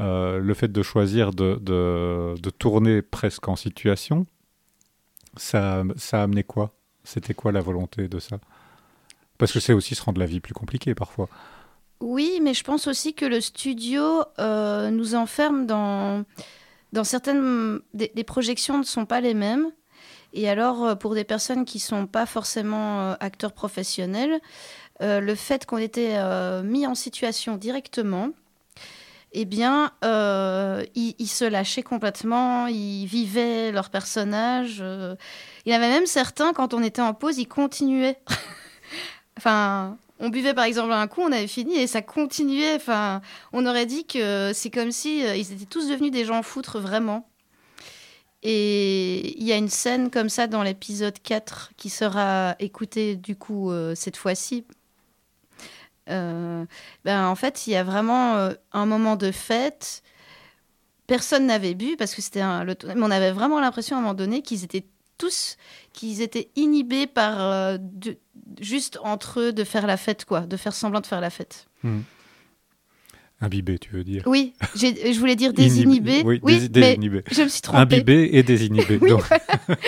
Euh, 0.00 0.38
le 0.38 0.54
fait 0.54 0.72
de 0.72 0.82
choisir 0.82 1.32
de, 1.32 1.58
de, 1.60 2.34
de, 2.40 2.50
tourner 2.50 3.02
presque 3.02 3.48
en 3.48 3.56
situation, 3.56 4.26
ça, 5.36 5.84
ça 5.96 6.20
a 6.20 6.22
amené 6.24 6.42
quoi? 6.42 6.74
C'était 7.04 7.34
quoi 7.34 7.52
la 7.52 7.60
volonté 7.60 8.08
de 8.08 8.18
ça? 8.18 8.38
Parce 9.38 9.52
que 9.52 9.60
c'est 9.60 9.72
aussi 9.72 9.94
se 9.94 10.02
rendre 10.02 10.20
la 10.20 10.26
vie 10.26 10.40
plus 10.40 10.54
compliquée 10.54 10.94
parfois. 10.94 11.28
Oui, 12.00 12.40
mais 12.42 12.54
je 12.54 12.64
pense 12.64 12.86
aussi 12.86 13.14
que 13.14 13.24
le 13.24 13.40
studio 13.40 14.22
euh, 14.38 14.90
nous 14.90 15.14
enferme 15.14 15.66
dans 15.66 16.24
dans 16.94 17.04
certaines 17.04 17.80
des, 17.92 18.24
projections 18.24 18.78
ne 18.78 18.84
sont 18.84 19.04
pas 19.04 19.20
les 19.20 19.34
mêmes. 19.34 19.70
Et 20.32 20.48
alors, 20.48 20.84
euh, 20.84 20.94
pour 20.94 21.14
des 21.14 21.24
personnes 21.24 21.64
qui 21.64 21.80
sont 21.80 22.06
pas 22.06 22.24
forcément 22.24 23.00
euh, 23.00 23.14
acteurs 23.20 23.52
professionnels, 23.52 24.40
euh, 25.02 25.20
le 25.20 25.34
fait 25.34 25.66
qu'on 25.66 25.78
était 25.78 26.16
mis 26.62 26.86
en 26.86 26.94
situation 26.94 27.56
directement, 27.56 28.30
eh 29.32 29.44
bien, 29.44 29.90
ils, 30.02 31.14
ils, 31.18 31.26
se 31.26 31.44
lâchaient 31.44 31.82
complètement, 31.82 32.68
ils 32.68 33.06
vivaient 33.06 33.72
leur 33.72 33.90
personnage. 33.90 34.78
il 34.78 35.72
y 35.72 35.74
avait 35.74 35.88
même 35.88 36.06
certains, 36.06 36.52
quand 36.52 36.72
on 36.72 36.82
était 36.84 37.02
en 37.02 37.14
pause, 37.14 37.38
ils 37.38 37.48
continuaient. 37.48 38.20
enfin, 39.36 39.98
on 40.24 40.30
buvait 40.30 40.54
par 40.54 40.64
exemple 40.64 40.92
un 40.92 41.06
coup, 41.06 41.20
on 41.20 41.32
avait 41.32 41.46
fini 41.46 41.76
et 41.76 41.86
ça 41.86 42.00
continuait. 42.00 42.74
Enfin, 42.74 43.20
on 43.52 43.66
aurait 43.66 43.84
dit 43.84 44.06
que 44.06 44.52
c'est 44.54 44.70
comme 44.70 44.90
si 44.90 45.24
euh, 45.24 45.36
ils 45.36 45.52
étaient 45.52 45.66
tous 45.66 45.88
devenus 45.88 46.10
des 46.10 46.24
gens 46.24 46.42
foutres 46.42 46.80
vraiment. 46.80 47.28
Et 48.42 49.38
il 49.38 49.46
y 49.46 49.52
a 49.52 49.56
une 49.56 49.68
scène 49.68 50.10
comme 50.10 50.30
ça 50.30 50.46
dans 50.46 50.62
l'épisode 50.62 51.18
4 51.22 51.72
qui 51.76 51.90
sera 51.90 52.56
écoutée 52.58 53.16
du 53.16 53.36
coup 53.36 53.70
euh, 53.70 53.94
cette 53.94 54.16
fois-ci. 54.16 54.64
Euh, 56.10 56.64
ben, 57.04 57.26
en 57.26 57.34
fait, 57.34 57.66
il 57.66 57.72
y 57.72 57.76
a 57.76 57.84
vraiment 57.84 58.50
un 58.72 58.86
moment 58.86 59.16
de 59.16 59.30
fête. 59.30 60.02
Personne 61.06 61.46
n'avait 61.46 61.74
bu 61.74 61.96
parce 61.98 62.14
que 62.14 62.22
c'était 62.22 62.40
un. 62.40 62.64
Le, 62.64 62.74
mais 62.86 63.02
on 63.02 63.10
avait 63.10 63.32
vraiment 63.32 63.60
l'impression 63.60 63.96
à 63.96 63.98
un 63.98 64.02
moment 64.02 64.14
donné 64.14 64.40
qu'ils 64.40 64.64
étaient 64.64 64.86
tous 65.18 65.56
qu'ils 65.92 66.22
étaient 66.22 66.50
inhibés 66.56 67.06
par 67.06 67.40
euh, 67.40 67.78
de, 67.80 68.18
juste 68.60 68.98
entre 69.02 69.40
eux 69.40 69.52
de 69.52 69.64
faire 69.64 69.86
la 69.86 69.96
fête 69.96 70.24
quoi, 70.24 70.40
de 70.40 70.56
faire 70.56 70.74
semblant 70.74 71.00
de 71.00 71.06
faire 71.06 71.20
la 71.20 71.30
fête. 71.30 71.66
Mmh. 71.82 72.00
Imbibé, 73.40 73.78
tu 73.78 73.90
veux 73.90 74.04
dire? 74.04 74.22
Oui, 74.26 74.54
je 74.74 75.18
voulais 75.18 75.36
dire 75.36 75.52
désinhibé. 75.52 76.22
oui, 76.24 76.40
oui 76.42 76.68
dés 76.68 76.80
désinhibé. 76.80 77.24
je 77.30 77.42
me 77.42 77.48
suis 77.48 77.60
trompée. 77.60 77.96
Imbibé 77.96 78.30
et 78.32 78.42
désinhibé. 78.42 78.98
oui, 79.02 79.10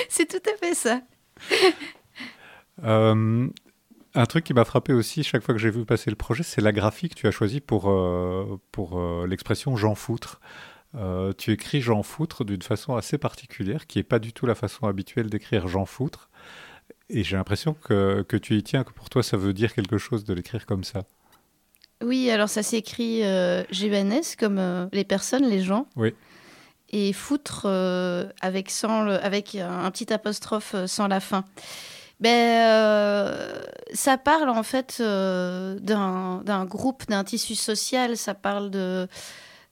c'est 0.09 0.26
tout 0.26 0.50
à 0.50 0.56
fait 0.59 0.75
ça. 0.75 1.00
euh, 2.85 3.49
un 4.14 4.26
truc 4.26 4.45
qui 4.45 4.52
m'a 4.52 4.64
frappé 4.64 4.92
aussi 4.92 5.23
chaque 5.23 5.42
fois 5.42 5.54
que 5.54 5.61
j'ai 5.61 5.71
vu 5.71 5.85
passer 5.85 6.11
le 6.11 6.16
projet, 6.16 6.42
c'est 6.42 6.61
la 6.61 6.73
graphie 6.73 7.09
que 7.09 7.14
tu 7.14 7.26
as 7.26 7.30
choisie 7.30 7.61
pour, 7.61 7.88
euh, 7.88 8.61
pour 8.73 9.00
l'expression 9.26 9.76
Jean 9.76 9.95
Foutre. 9.95 10.40
Euh, 10.95 11.33
tu 11.37 11.52
écris 11.52 11.81
Jean 11.81 12.02
Foutre 12.02 12.45
d'une 12.45 12.62
façon 12.62 12.97
assez 12.97 13.19
particulière, 13.19 13.87
qui 13.87 13.99
n'est 13.99 14.05
pas 14.05 14.19
du 14.19 14.33
tout 14.33 14.47
la 14.47 14.55
façon 14.55 14.87
habituelle 14.87 15.28
d'écrire 15.28 15.69
Jean 15.69 15.85
Foutre. 15.85 16.31
Et 17.09 17.23
j'ai 17.23 17.37
l'impression 17.37 17.75
que, 17.75 18.25
que 18.26 18.37
tu 18.37 18.57
y 18.57 18.62
tiens, 18.62 18.85
que 18.85 18.93
pour 18.93 19.11
toi 19.11 19.23
ça 19.23 19.37
veut 19.37 19.52
dire 19.52 19.75
quelque 19.75 19.99
chose 19.99 20.25
de 20.25 20.33
l'écrire 20.33 20.66
comme 20.66 20.85
ça. 20.85 21.05
Oui, 22.02 22.31
alors 22.31 22.49
ça 22.49 22.62
s'écrit 22.62 23.21
euh, 23.25 23.62
comme 24.38 24.59
euh, 24.59 24.87
les 24.93 25.05
personnes, 25.05 25.45
les 25.45 25.62
gens. 25.62 25.87
Oui. 25.97 26.14
Et 26.90 27.12
foutre 27.12 27.62
euh, 27.64 28.28
avec, 28.40 28.71
sans 28.71 29.02
le, 29.02 29.12
avec 29.25 29.55
un, 29.55 29.85
un, 29.85 29.90
petit 29.90 30.12
apostrophe 30.12 30.76
sans 30.87 31.09
la 31.09 31.21
fin. 31.21 31.45
Ben, 32.21 33.37
ça 33.93 34.16
parle 34.16 34.49
en 34.49 34.62
fait 34.62 35.02
d'un 35.02 36.64
groupe, 36.64 37.07
d'un 37.09 37.25
tissu 37.25 37.55
social, 37.55 38.16
ça 38.16 38.35
parle 38.35 38.71
de, 38.71 39.07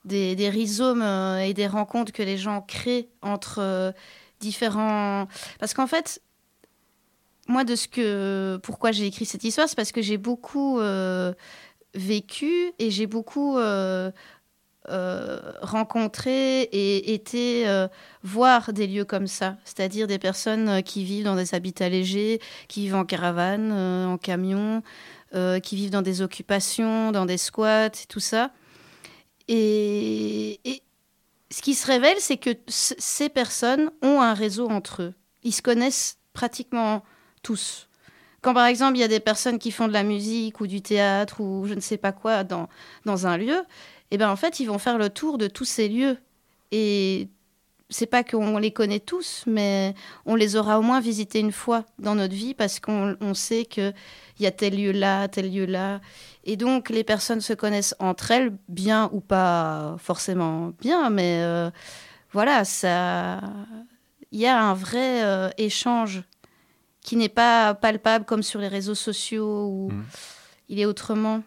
des, 0.04 0.36
des 0.36 0.48
rhizomes 0.48 1.02
euh, 1.02 1.38
et 1.40 1.54
des 1.54 1.66
rencontres 1.66 2.12
que 2.12 2.22
les 2.22 2.38
gens 2.38 2.60
créent 2.60 3.08
entre 3.22 3.58
euh, 3.60 3.92
différents... 4.40 5.26
Parce 5.58 5.74
qu'en 5.74 5.86
fait, 5.86 6.20
moi, 7.48 7.64
de 7.64 7.76
ce 7.76 7.88
que... 7.88 8.58
Pourquoi 8.62 8.92
j'ai 8.92 9.06
écrit 9.06 9.24
cette 9.24 9.44
histoire, 9.44 9.68
c'est 9.68 9.76
parce 9.76 9.92
que 9.92 10.02
j'ai 10.02 10.18
beaucoup 10.18 10.80
vécu 11.94 12.72
et 12.78 12.90
j'ai 12.90 13.06
beaucoup 13.06 13.58
euh, 14.90 15.38
rencontrer 15.62 16.60
et 16.60 17.14
été 17.14 17.66
euh, 17.66 17.88
voir 18.22 18.74
des 18.74 18.86
lieux 18.86 19.06
comme 19.06 19.26
ça, 19.26 19.56
c'est-à-dire 19.64 20.06
des 20.06 20.18
personnes 20.18 20.68
euh, 20.68 20.80
qui 20.82 21.04
vivent 21.04 21.24
dans 21.24 21.36
des 21.36 21.54
habitats 21.54 21.88
légers, 21.88 22.38
qui 22.68 22.82
vivent 22.82 22.96
en 22.96 23.06
caravane, 23.06 23.72
en 23.72 24.18
camion, 24.18 24.82
qui 25.62 25.74
vivent 25.74 25.90
dans 25.90 26.02
des 26.02 26.22
occupations, 26.22 27.10
dans 27.10 27.24
des 27.24 27.38
squats, 27.38 27.90
tout 28.08 28.20
ça. 28.20 28.52
Et, 29.48 30.60
ce 31.50 31.62
qui 31.62 31.74
se 31.74 31.86
révèle, 31.86 32.16
c'est 32.18 32.36
que 32.36 32.50
ces 32.66 33.28
personnes 33.28 33.90
ont 34.02 34.20
un 34.20 34.34
réseau 34.34 34.68
entre 34.68 35.02
eux. 35.02 35.14
Ils 35.42 35.52
se 35.52 35.62
connaissent 35.62 36.18
pratiquement 36.32 37.04
tous. 37.42 37.88
Quand 38.40 38.54
par 38.54 38.66
exemple 38.66 38.98
il 38.98 39.00
y 39.00 39.04
a 39.04 39.08
des 39.08 39.20
personnes 39.20 39.58
qui 39.58 39.70
font 39.70 39.88
de 39.88 39.92
la 39.92 40.02
musique 40.02 40.60
ou 40.60 40.66
du 40.66 40.82
théâtre 40.82 41.40
ou 41.40 41.66
je 41.66 41.74
ne 41.74 41.80
sais 41.80 41.96
pas 41.96 42.12
quoi 42.12 42.44
dans, 42.44 42.68
dans 43.06 43.26
un 43.26 43.36
lieu, 43.38 43.62
eh 44.10 44.18
ben 44.18 44.30
en 44.30 44.36
fait, 44.36 44.60
ils 44.60 44.66
vont 44.66 44.78
faire 44.78 44.98
le 44.98 45.10
tour 45.10 45.38
de 45.38 45.46
tous 45.46 45.64
ces 45.64 45.88
lieux. 45.88 46.18
Et 46.70 47.28
c'est 47.90 48.06
pas 48.06 48.24
qu'on 48.24 48.58
les 48.58 48.70
connaît 48.70 49.00
tous, 49.00 49.44
mais 49.46 49.94
on 50.26 50.34
les 50.34 50.56
aura 50.56 50.78
au 50.78 50.82
moins 50.82 51.00
visités 51.00 51.40
une 51.40 51.52
fois 51.52 51.84
dans 51.98 52.14
notre 52.14 52.34
vie 52.34 52.54
parce 52.54 52.80
qu'on 52.80 53.34
sait 53.34 53.66
qu'il 53.66 53.94
y 54.40 54.46
a 54.46 54.50
tel 54.50 54.76
lieu 54.76 54.92
là, 54.92 55.28
tel 55.28 55.52
lieu 55.52 55.66
là. 55.66 56.00
Et 56.44 56.56
donc, 56.56 56.88
les 56.88 57.04
personnes 57.04 57.40
se 57.40 57.52
connaissent 57.52 57.94
entre 57.98 58.30
elles, 58.30 58.56
bien 58.68 59.10
ou 59.12 59.20
pas 59.20 59.96
forcément 59.98 60.72
bien, 60.80 61.10
mais 61.10 61.40
euh, 61.42 61.70
voilà, 62.32 62.64
ça. 62.64 63.40
Il 64.32 64.40
y 64.40 64.46
a 64.46 64.60
un 64.60 64.74
vrai 64.74 65.22
euh, 65.22 65.50
échange 65.58 66.24
qui 67.00 67.16
n'est 67.16 67.28
pas 67.28 67.74
palpable 67.74 68.24
comme 68.24 68.42
sur 68.42 68.60
les 68.60 68.68
réseaux 68.68 68.96
sociaux 68.96 69.68
où 69.68 69.90
mmh. 69.90 70.04
il 70.70 70.80
est 70.80 70.86
autrement. 70.86 71.42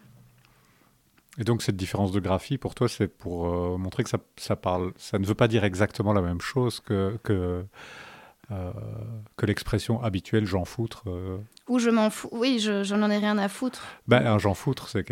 Et 1.38 1.44
donc 1.44 1.62
cette 1.62 1.76
différence 1.76 2.10
de 2.10 2.20
graphie, 2.20 2.58
pour 2.58 2.74
toi, 2.74 2.88
c'est 2.88 3.06
pour 3.06 3.46
euh, 3.46 3.78
montrer 3.78 4.02
que 4.02 4.10
ça, 4.10 4.18
ça, 4.36 4.56
parle, 4.56 4.92
ça 4.96 5.18
ne 5.18 5.26
veut 5.26 5.34
pas 5.36 5.48
dire 5.48 5.64
exactement 5.64 6.12
la 6.12 6.20
même 6.20 6.40
chose 6.40 6.80
que, 6.80 7.16
que, 7.22 7.64
euh, 8.50 8.72
que 9.36 9.46
l'expression 9.46 10.02
habituelle 10.02 10.46
j'en 10.46 10.64
foutre. 10.64 11.04
Euh. 11.06 11.38
Ou 11.68 11.78
je 11.78 11.90
m'en 11.90 12.10
fous, 12.10 12.28
oui, 12.32 12.58
je, 12.58 12.82
je 12.82 12.94
n'en 12.96 13.08
ai 13.08 13.18
rien 13.18 13.38
à 13.38 13.48
foutre. 13.48 13.82
Ben, 14.08 14.26
un 14.26 14.38
j'en 14.38 14.54
foutre, 14.54 14.88
c'est 14.88 15.04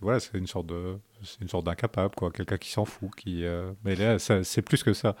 voilà, 0.00 0.20
une 0.32 0.46
sorte 0.46 0.66
de, 0.66 0.96
c'est 1.22 1.42
une 1.42 1.48
sorte 1.48 1.66
d'incapable, 1.66 2.14
quoi, 2.14 2.30
quelqu'un 2.30 2.56
qui 2.56 2.70
s'en 2.70 2.86
fout, 2.86 3.10
qui. 3.14 3.44
mais 3.84 3.94
là, 3.94 4.18
c'est 4.18 4.62
plus 4.62 4.82
que 4.82 4.94
ça. 4.94 5.16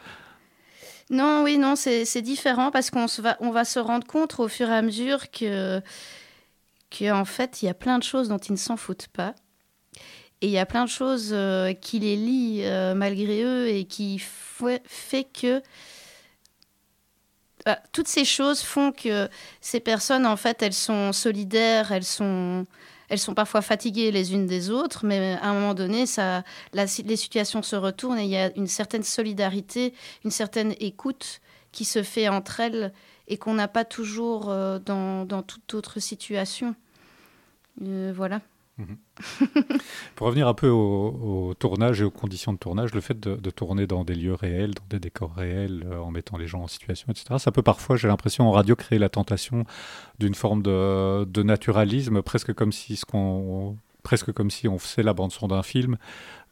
Non, 1.10 1.42
oui, 1.44 1.58
non, 1.58 1.74
c'est 1.76 2.22
différent 2.22 2.70
parce 2.70 2.90
qu'on 2.90 3.06
va, 3.06 3.36
on 3.40 3.50
va 3.50 3.64
se 3.64 3.78
rendre 3.78 4.06
compte 4.06 4.38
au 4.40 4.48
fur 4.48 4.68
et 4.70 4.74
à 4.74 4.82
mesure 4.82 5.30
que, 5.30 5.82
que 6.90 7.10
en 7.10 7.24
fait, 7.24 7.62
il 7.62 7.66
y 7.66 7.68
a 7.68 7.74
plein 7.74 7.98
de 7.98 8.04
choses 8.04 8.28
dont 8.28 8.38
ils 8.38 8.52
ne 8.52 8.56
s'en 8.56 8.76
foutent 8.76 9.08
pas 9.08 9.34
et 10.40 10.46
il 10.46 10.52
y 10.52 10.58
a 10.58 10.66
plein 10.66 10.84
de 10.84 10.90
choses 10.90 11.30
euh, 11.32 11.72
qui 11.72 11.98
les 11.98 12.16
lient 12.16 12.62
euh, 12.64 12.94
malgré 12.94 13.42
eux 13.42 13.68
et 13.68 13.84
qui 13.84 14.20
fait 14.20 15.24
que 15.24 15.62
bah, 17.66 17.78
toutes 17.92 18.06
ces 18.06 18.24
choses 18.24 18.60
font 18.60 18.92
que 18.92 19.28
ces 19.60 19.80
personnes, 19.80 20.26
en 20.26 20.36
fait, 20.36 20.62
elles 20.62 20.72
sont 20.72 21.12
solidaires, 21.12 21.90
elles 21.90 22.04
sont, 22.04 22.66
elles 23.08 23.18
sont 23.18 23.34
parfois 23.34 23.62
fatiguées 23.62 24.12
les 24.12 24.32
unes 24.32 24.46
des 24.46 24.70
autres, 24.70 25.04
mais 25.04 25.36
à 25.42 25.48
un 25.48 25.54
moment 25.54 25.74
donné, 25.74 26.06
ça, 26.06 26.44
les 26.72 27.16
situations 27.16 27.62
se 27.62 27.74
retournent 27.74 28.18
et 28.18 28.24
il 28.24 28.30
y 28.30 28.36
a 28.36 28.52
une 28.56 28.68
certaine 28.68 29.02
solidarité, 29.02 29.92
une 30.24 30.30
certaine 30.30 30.74
écoute 30.78 31.40
qui 31.72 31.84
se 31.84 32.04
fait 32.04 32.28
entre 32.28 32.60
elles 32.60 32.92
et 33.26 33.38
qu'on 33.38 33.54
n'a 33.54 33.68
pas 33.68 33.84
toujours 33.84 34.50
euh, 34.50 34.78
dans, 34.78 35.24
dans, 35.24 35.42
toute 35.42 35.74
autre 35.74 35.98
situation. 35.98 36.76
voilà. 37.80 38.40
Mhm. 38.78 38.96
Pour 40.14 40.28
revenir 40.28 40.46
un 40.46 40.54
peu 40.54 40.68
au, 40.68 41.52
tournage 41.58 42.00
et 42.00 42.04
aux 42.04 42.10
conditions 42.10 42.52
de 42.52 42.58
tournage, 42.58 42.94
le 42.94 43.00
fait 43.00 43.18
de, 43.18 43.50
tourner 43.50 43.86
dans 43.86 44.04
des 44.04 44.14
lieux 44.14 44.34
réels, 44.34 44.74
dans 44.74 44.86
des 44.88 45.00
décors 45.00 45.34
réels, 45.34 45.84
euh, 45.86 45.98
en 45.98 46.10
mettant 46.10 46.36
les 46.36 46.46
gens 46.46 46.62
en 46.62 46.68
situation, 46.68 47.08
etc., 47.10 47.34
ça 47.38 47.50
peut 47.50 47.62
parfois, 47.62 47.96
j'ai 47.96 48.08
l'impression, 48.08 48.48
en 48.48 48.52
radio, 48.52 48.76
créer 48.76 48.98
la 48.98 49.08
tentation 49.08 49.64
d'une 50.18 50.34
forme 50.34 50.62
de, 50.62 51.42
naturalisme, 51.42 52.22
presque 52.22 52.52
comme 52.52 52.72
si 52.72 52.96
on 53.08 54.78
faisait 54.78 55.02
la 55.02 55.12
bande 55.12 55.32
son 55.32 55.48
d'un 55.48 55.62
film 55.62 55.98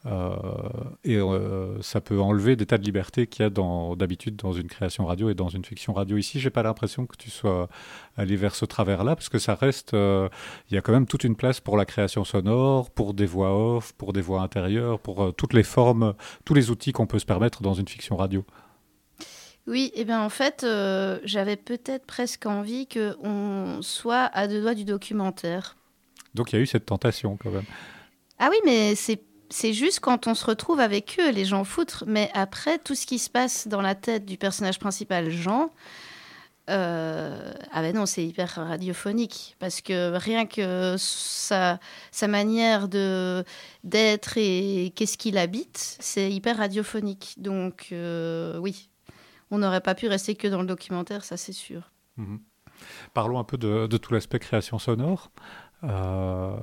et 0.05 1.17
euh, 1.17 1.81
ça 1.81 2.01
peut 2.01 2.19
enlever 2.19 2.55
des 2.55 2.65
tas 2.65 2.77
de 2.77 2.83
libertés 2.83 3.27
qu'il 3.27 3.43
y 3.43 3.45
a 3.45 3.49
d'habitude 3.95 4.35
dans, 4.35 4.53
une 4.53 4.67
création 4.67 5.05
radio 5.05 5.29
et 5.29 5.33
dans 5.33 5.49
une 5.49 5.65
fiction 5.65 5.93
radio. 5.93 6.17
Ici, 6.17 6.39
j'ai 6.39 6.49
pas 6.49 6.63
l'impression 6.63 7.05
que 7.05 7.17
tu 7.17 7.29
sois 7.29 7.67
allé 8.15 8.35
vers 8.35 8.55
ce 8.55 8.65
travers-là, 8.65 9.15
parce 9.15 9.29
que 9.29 9.39
ça 9.39 9.55
reste. 9.55 9.93
Euh, 9.93 10.29
il 10.69 10.75
y 10.75 10.77
a 10.77 10.81
quand 10.81 10.93
même 10.93 11.07
toute 11.07 11.23
une 11.23 11.35
place 11.35 11.59
pour 11.59 11.77
la 11.77 11.85
création 11.85 12.23
sonore, 12.23 12.89
pour 12.91 13.13
des 13.13 13.25
voix 13.25 13.75
off, 13.75 13.93
pour 13.93 14.13
des 14.13 14.21
voix 14.21 14.41
intérieures, 14.41 14.99
pour 14.99 15.33
toutes 15.35 15.53
les 15.53 15.63
formes, 15.63 16.13
tous 16.45 16.53
les 16.53 16.69
outils 16.69 16.91
qu'on 16.91 17.07
peut 17.07 17.19
se 17.19 17.25
permettre 17.25 17.61
dans 17.61 17.73
une 17.73 17.87
fiction 17.87 18.15
radio. 18.15 18.45
Oui, 19.65 19.91
et 19.95 20.01
eh 20.01 20.05
bien 20.05 20.21
en 20.21 20.29
fait, 20.29 20.65
j'avais 21.23 21.57
peut-être 21.57 22.05
presque 22.05 22.45
envie 22.45 22.87
qu'on 22.87 23.79
soit 23.81 24.29
à 24.33 24.47
deux 24.47 24.61
doigts 24.61 24.75
du 24.75 24.85
documentaire. 24.85 25.75
Donc 26.35 26.53
il 26.53 26.55
y 26.55 26.59
a 26.59 26.61
eu 26.61 26.67
cette 26.67 26.85
tentation 26.85 27.35
quand 27.35 27.51
même. 27.51 27.65
Ah 28.39 28.49
oui, 28.51 28.57
mais 28.63 28.95
c'est 28.95 29.19
c'est 29.49 29.73
juste 29.73 29.99
quand 29.99 30.27
on 30.27 30.35
se 30.35 30.45
retrouve 30.45 30.79
avec 30.79 31.17
eux, 31.19 31.31
les 31.31 31.45
gens 31.45 31.63
foutrent. 31.63 32.03
Mais 32.07 32.29
après, 32.33 32.79
tout 32.79 32.95
ce 32.95 33.05
qui 33.05 33.19
se 33.19 33.29
passe 33.29 33.67
dans 33.67 33.81
la 33.81 33.95
tête 33.95 34.25
du 34.25 34.37
personnage 34.37 34.79
principal, 34.79 35.29
Jean, 35.29 35.71
euh, 36.69 37.53
ah 37.71 37.81
ben 37.81 37.95
non, 37.95 38.05
c'est 38.05 38.25
hyper 38.25 38.55
radiophonique. 38.55 39.55
Parce 39.59 39.81
que 39.81 40.15
rien 40.17 40.45
que 40.45 40.95
sa, 40.97 41.79
sa 42.11 42.27
manière 42.27 42.87
de 42.89 43.43
d'être 43.83 44.37
et 44.37 44.91
qu'est-ce 44.95 45.17
qu'il 45.17 45.37
habite, 45.37 45.97
c'est 45.99 46.31
hyper 46.31 46.57
radiophonique. 46.57 47.35
Donc 47.37 47.87
euh, 47.91 48.57
oui, 48.57 48.89
on 49.49 49.59
n'aurait 49.59 49.81
pas 49.81 49.95
pu 49.95 50.07
rester 50.07 50.35
que 50.35 50.47
dans 50.47 50.61
le 50.61 50.67
documentaire, 50.67 51.23
ça 51.23 51.37
c'est 51.37 51.53
sûr. 51.53 51.91
Mhm. 52.17 52.39
Parlons 53.13 53.39
un 53.39 53.43
peu 53.43 53.57
de, 53.57 53.87
de 53.87 53.97
tout 53.97 54.13
l'aspect 54.13 54.39
création 54.39 54.77
sonore. 54.77 55.31
Euh, 55.83 56.55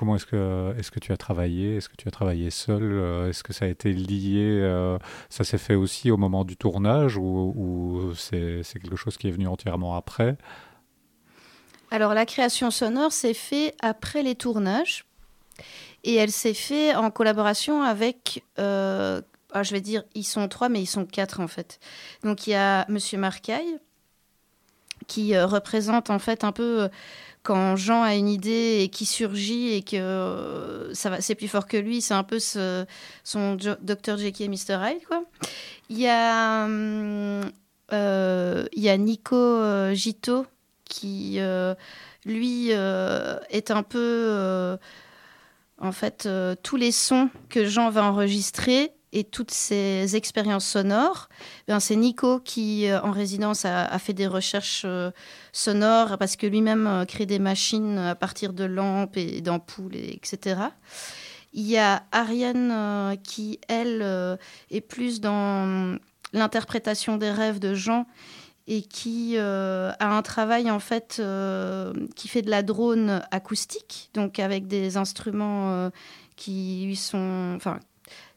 Comment 0.00 0.16
est-ce 0.16 0.24
que, 0.24 0.74
est 0.78 0.90
que 0.90 0.98
tu 0.98 1.12
as 1.12 1.18
travaillé? 1.18 1.76
Est-ce 1.76 1.90
que 1.90 1.96
tu 1.96 2.08
as 2.08 2.10
travaillé 2.10 2.48
seul? 2.48 2.82
Euh, 2.82 3.28
Est-ce 3.28 3.42
que 3.42 3.52
ça 3.52 3.66
a 3.66 3.68
été 3.68 3.92
lié 3.92 4.58
euh, 4.62 4.96
Ça 5.28 5.44
s'est 5.44 5.58
fait 5.58 5.74
aussi 5.74 6.10
au 6.10 6.16
moment 6.16 6.46
du 6.46 6.56
tournage 6.56 7.18
ou, 7.18 8.14
c'est 8.16 8.62
quelque 8.80 8.96
chose 8.96 9.18
qui 9.18 9.28
est 9.28 9.30
venu 9.30 9.46
entièrement 9.46 9.96
après? 9.96 10.38
Alors 11.90 12.14
la 12.14 12.24
création 12.24 12.70
sonore 12.70 13.12
s'est 13.12 13.34
fait 13.34 13.74
après 13.82 14.22
les 14.22 14.36
tournages 14.36 15.04
et 16.02 16.14
elle 16.14 16.32
s'est 16.32 16.54
fait 16.54 16.94
en 16.94 17.10
collaboration 17.10 17.82
avec 17.82 18.42
euh, 18.58 19.20
ah, 19.52 19.62
je 19.62 19.72
vais 19.72 19.82
dire, 19.82 20.04
ils 20.14 20.24
sont 20.24 20.48
trois, 20.48 20.70
mais 20.70 20.80
ils 20.80 20.86
sont 20.86 21.04
quatre 21.04 21.40
en 21.40 21.46
fait. 21.46 21.78
Donc 22.24 22.46
il 22.46 22.52
y 22.52 22.54
a 22.54 22.86
Monsieur 22.88 23.18
Marcaille, 23.18 23.76
qui 25.08 25.38
représente 25.38 26.08
en 26.08 26.18
fait 26.18 26.42
un 26.42 26.52
peu 26.52 26.88
quand 27.42 27.76
Jean 27.76 28.02
a 28.02 28.14
une 28.14 28.28
idée 28.28 28.80
et 28.82 28.88
qui 28.88 29.06
surgit 29.06 29.72
et 29.72 29.82
que 29.82 29.96
euh, 29.96 30.94
ça 30.94 31.10
va, 31.10 31.20
c'est 31.20 31.34
plus 31.34 31.48
fort 31.48 31.66
que 31.66 31.76
lui, 31.76 32.02
c'est 32.02 32.14
un 32.14 32.24
peu 32.24 32.38
son 32.38 33.54
Dr 33.54 34.18
Jekyll 34.18 34.46
et 34.46 34.48
Mr 34.48 34.78
Hyde 34.82 35.04
quoi. 35.06 35.24
Il 35.88 35.98
y 35.98 36.06
a 36.06 36.66
euh, 36.66 38.66
il 38.72 38.82
y 38.82 38.88
a 38.88 38.96
Nico 38.96 39.36
euh, 39.36 39.94
Gito 39.94 40.46
qui 40.84 41.38
lui 42.26 42.70
est 42.70 43.70
un 43.70 43.82
peu 43.82 44.78
en 45.78 45.92
fait 45.92 46.28
tous 46.62 46.76
les 46.76 46.92
sons 46.92 47.30
que 47.48 47.64
Jean 47.64 47.90
va 47.90 48.04
enregistrer 48.04 48.92
et 49.12 49.24
toutes 49.24 49.50
ces 49.50 50.14
expériences 50.14 50.66
sonores, 50.66 51.28
ben 51.66 51.80
c'est 51.80 51.96
Nico 51.96 52.38
qui, 52.40 52.86
euh, 52.86 53.00
en 53.02 53.10
résidence, 53.10 53.64
a, 53.64 53.98
fait 53.98 54.12
des 54.12 54.26
recherches 54.26 54.84
euh, 54.84 55.10
sonores 55.52 56.16
parce 56.18 56.36
que 56.36 56.46
lui-même 56.46 56.86
euh, 56.86 57.04
crée 57.04 57.26
des 57.26 57.40
machines 57.40 57.98
à 57.98 58.14
partir 58.14 58.52
de 58.52 58.64
lampes 58.64 59.16
et 59.16 59.40
d'ampoules, 59.40 59.96
etc. 59.96 60.60
Il 61.52 61.66
y 61.66 61.78
a 61.78 62.04
Ariane 62.12 63.16
qui, 63.24 63.58
elle, 63.66 64.38
est 64.70 64.80
plus 64.80 65.20
dans 65.20 65.98
l'interprétation 66.32 67.16
des 67.16 67.32
rêves 67.32 67.58
de 67.58 67.74
Jean 67.74 68.06
et 68.68 68.82
qui 68.82 69.36
a 69.36 69.96
un 69.98 70.22
travail 70.22 70.70
en 70.70 70.78
fait 70.78 71.20
qui 72.14 72.28
fait 72.28 72.42
de 72.42 72.50
la 72.50 72.62
drone 72.62 73.20
acoustique, 73.32 74.10
donc 74.14 74.38
avec 74.38 74.68
des 74.68 74.96
instruments 74.96 75.90
qui 76.36 76.84
lui 76.86 76.94
sont, 76.94 77.54
enfin, 77.56 77.80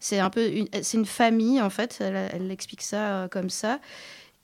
c'est 0.04 0.20
un 0.20 0.30
peu 0.30 0.50
une, 0.50 0.68
une 0.94 1.06
famille 1.06 1.62
en 1.62 1.70
fait. 1.70 2.02
Elle, 2.02 2.52
explique 2.52 2.82
ça 2.82 3.16
euh, 3.16 3.28
comme 3.30 3.50
ça. 3.50 3.80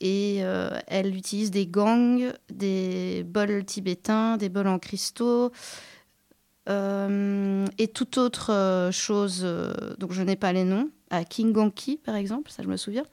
Et 0.00 0.38
euh, 0.40 0.70
elle 0.86 1.14
utilise 1.14 1.50
des 1.50 1.66
gangs, 1.66 2.32
des 2.50 3.22
bols 3.24 3.64
tibétains, 3.66 4.38
des 4.38 4.48
bols 4.48 4.68
en 4.68 4.78
cristaux 4.78 5.52
euh, 6.70 7.66
et 7.76 7.88
toute 7.88 8.16
autre 8.16 8.88
chose 8.90 9.46
dont 9.98 10.10
je 10.10 10.22
n'ai 10.22 10.36
pas 10.36 10.54
les 10.54 10.64
noms. 10.64 10.88
À 11.10 11.24
Kingonki, 11.24 11.98
par 11.98 12.14
exemple, 12.14 12.50
ça 12.50 12.62
je 12.62 12.68
me 12.68 12.78
souviens. 12.78 13.04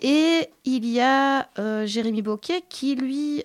Et 0.00 0.48
il 0.64 0.86
y 0.86 1.00
a 1.00 1.48
Jérémy 1.86 2.22
Boquet 2.22 2.62
qui, 2.68 2.94
lui, 2.94 3.42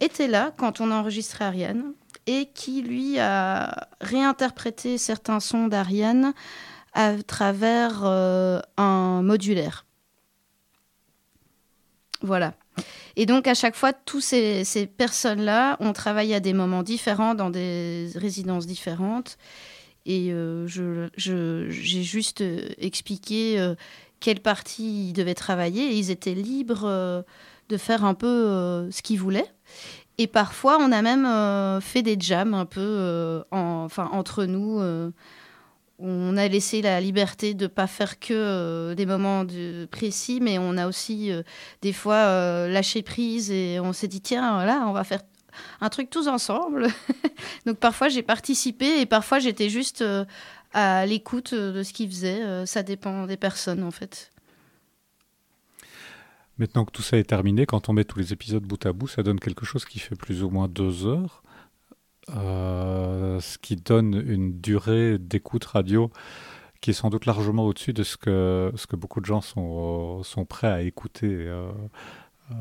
était 0.00 0.28
là 0.28 0.52
quand 0.56 0.80
on 0.80 0.92
a 0.92 0.94
enregistré 0.94 1.44
Ariane 1.44 1.92
et 2.26 2.46
qui, 2.54 2.82
lui, 2.82 3.18
a 3.18 3.88
réinterprété 4.00 4.98
certains 4.98 5.40
sons 5.40 5.66
d'Ariane 5.66 6.34
à 6.92 7.14
travers 7.22 8.04
un 8.04 9.22
modulaire. 9.22 9.86
Voilà. 12.22 12.54
Et 13.16 13.26
donc, 13.26 13.46
à 13.46 13.54
chaque 13.54 13.74
fois, 13.74 13.92
tous 13.92 14.20
ces, 14.20 14.64
personnes-là 14.96 15.76
ont 15.80 15.92
travaillé 15.92 16.34
à 16.34 16.40
des 16.40 16.52
moments 16.52 16.82
différents, 16.82 17.34
dans 17.34 17.50
des 17.50 18.10
résidences 18.14 18.66
différentes. 18.66 19.38
Et 20.06 20.32
euh, 20.32 20.66
j'ai 21.16 22.02
juste 22.02 22.40
euh, 22.40 22.68
expliqué 22.78 23.60
euh, 23.60 23.74
quelle 24.20 24.40
partie 24.40 25.08
ils 25.08 25.12
devaient 25.12 25.34
travailler. 25.34 25.94
Ils 25.94 26.10
étaient 26.10 26.34
libres 26.34 27.24
de 27.68 27.76
faire 27.76 28.04
un 28.04 28.14
peu 28.14 28.88
ce 28.90 29.02
qu'ils 29.02 29.20
voulaient. 29.20 29.52
Et 30.18 30.26
parfois, 30.26 30.78
on 30.80 30.92
a 30.92 31.00
même 31.00 31.80
fait 31.80 32.02
des 32.02 32.16
jams 32.18 32.54
un 32.54 32.66
peu 32.66 33.42
entre 33.50 34.44
nous 34.44 35.12
on 36.00 36.36
a 36.36 36.48
laissé 36.48 36.82
la 36.82 37.00
liberté 37.00 37.54
de 37.54 37.64
ne 37.64 37.68
pas 37.68 37.86
faire 37.86 38.18
que 38.18 38.32
euh, 38.32 38.94
des 38.94 39.06
moments 39.06 39.44
précis, 39.90 40.40
mais 40.40 40.58
on 40.58 40.76
a 40.76 40.86
aussi 40.86 41.30
euh, 41.30 41.42
des 41.82 41.92
fois 41.92 42.14
euh, 42.14 42.68
lâché 42.68 43.02
prise 43.02 43.50
et 43.50 43.78
on 43.80 43.92
s'est 43.92 44.08
dit 44.08 44.20
tiens, 44.20 44.54
voilà, 44.54 44.86
on 44.86 44.92
va 44.92 45.04
faire 45.04 45.20
un 45.80 45.88
truc 45.88 46.10
tous 46.10 46.28
ensemble. 46.28 46.88
Donc 47.66 47.78
parfois 47.78 48.08
j'ai 48.08 48.22
participé 48.22 49.00
et 49.00 49.06
parfois 49.06 49.38
j'étais 49.38 49.68
juste 49.68 50.04
à 50.72 51.06
l'écoute 51.06 51.54
de 51.54 51.82
ce 51.82 51.92
qu'ils 51.92 52.08
faisaient. 52.08 52.66
ça 52.66 52.82
dépend 52.82 53.26
des 53.26 53.36
personnes 53.36 53.82
en 53.82 53.90
fait. 53.90 54.30
Maintenant 56.58 56.84
que 56.84 56.92
tout 56.92 57.02
ça 57.02 57.16
est 57.16 57.24
terminé, 57.24 57.64
quand 57.64 57.88
on 57.88 57.94
met 57.94 58.04
tous 58.04 58.18
les 58.18 58.32
épisodes 58.32 58.62
bout 58.62 58.84
à 58.84 58.92
bout, 58.92 59.08
ça 59.08 59.22
donne 59.22 59.40
quelque 59.40 59.64
chose 59.64 59.84
qui 59.84 59.98
fait 59.98 60.14
plus 60.14 60.42
ou 60.42 60.50
moins 60.50 60.68
deux 60.68 61.06
heures. 61.06 61.42
Euh, 62.36 63.40
ce 63.40 63.58
qui 63.58 63.76
donne 63.76 64.22
une 64.26 64.60
durée 64.60 65.18
d'écoute 65.18 65.64
radio 65.64 66.10
qui 66.80 66.90
est 66.90 66.94
sans 66.94 67.10
doute 67.10 67.26
largement 67.26 67.66
au-dessus 67.66 67.92
de 67.92 68.02
ce 68.02 68.16
que, 68.16 68.72
ce 68.74 68.86
que 68.86 68.96
beaucoup 68.96 69.20
de 69.20 69.26
gens 69.26 69.42
sont, 69.42 70.22
sont 70.22 70.44
prêts 70.46 70.68
à 70.68 70.80
écouter. 70.80 71.26
Euh, 71.26 71.70
euh, 72.50 72.54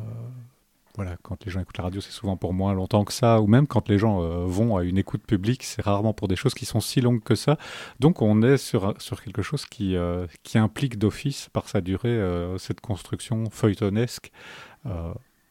voilà, 0.96 1.16
quand 1.22 1.46
les 1.46 1.52
gens 1.52 1.62
écoutent 1.62 1.78
la 1.78 1.86
radio, 1.86 2.02
c'est 2.02 2.12
souvent 2.12 2.36
pour 2.36 2.54
moins 2.54 2.74
longtemps 2.74 3.06
que 3.06 3.14
ça, 3.14 3.40
ou 3.40 3.48
même 3.48 3.66
quand 3.66 3.88
les 3.88 3.98
gens 3.98 4.20
vont 4.46 4.76
à 4.76 4.84
une 4.84 4.98
écoute 4.98 5.24
publique, 5.26 5.64
c'est 5.64 5.82
rarement 5.82 6.14
pour 6.14 6.28
des 6.28 6.36
choses 6.36 6.54
qui 6.54 6.66
sont 6.66 6.82
si 6.82 7.00
longues 7.00 7.24
que 7.24 7.36
ça. 7.36 7.58
Donc 8.02 8.22
on 8.22 8.42
est 8.42 8.58
sur, 8.58 8.94
sur 8.98 9.24
quelque 9.24 9.42
chose 9.42 9.66
qui, 9.66 9.96
qui 10.44 10.58
implique 10.58 10.98
d'office, 10.98 11.48
par 11.54 11.70
sa 11.70 11.80
durée, 11.80 12.20
cette 12.58 12.82
construction 12.82 13.50
feuilletonesque 13.50 14.34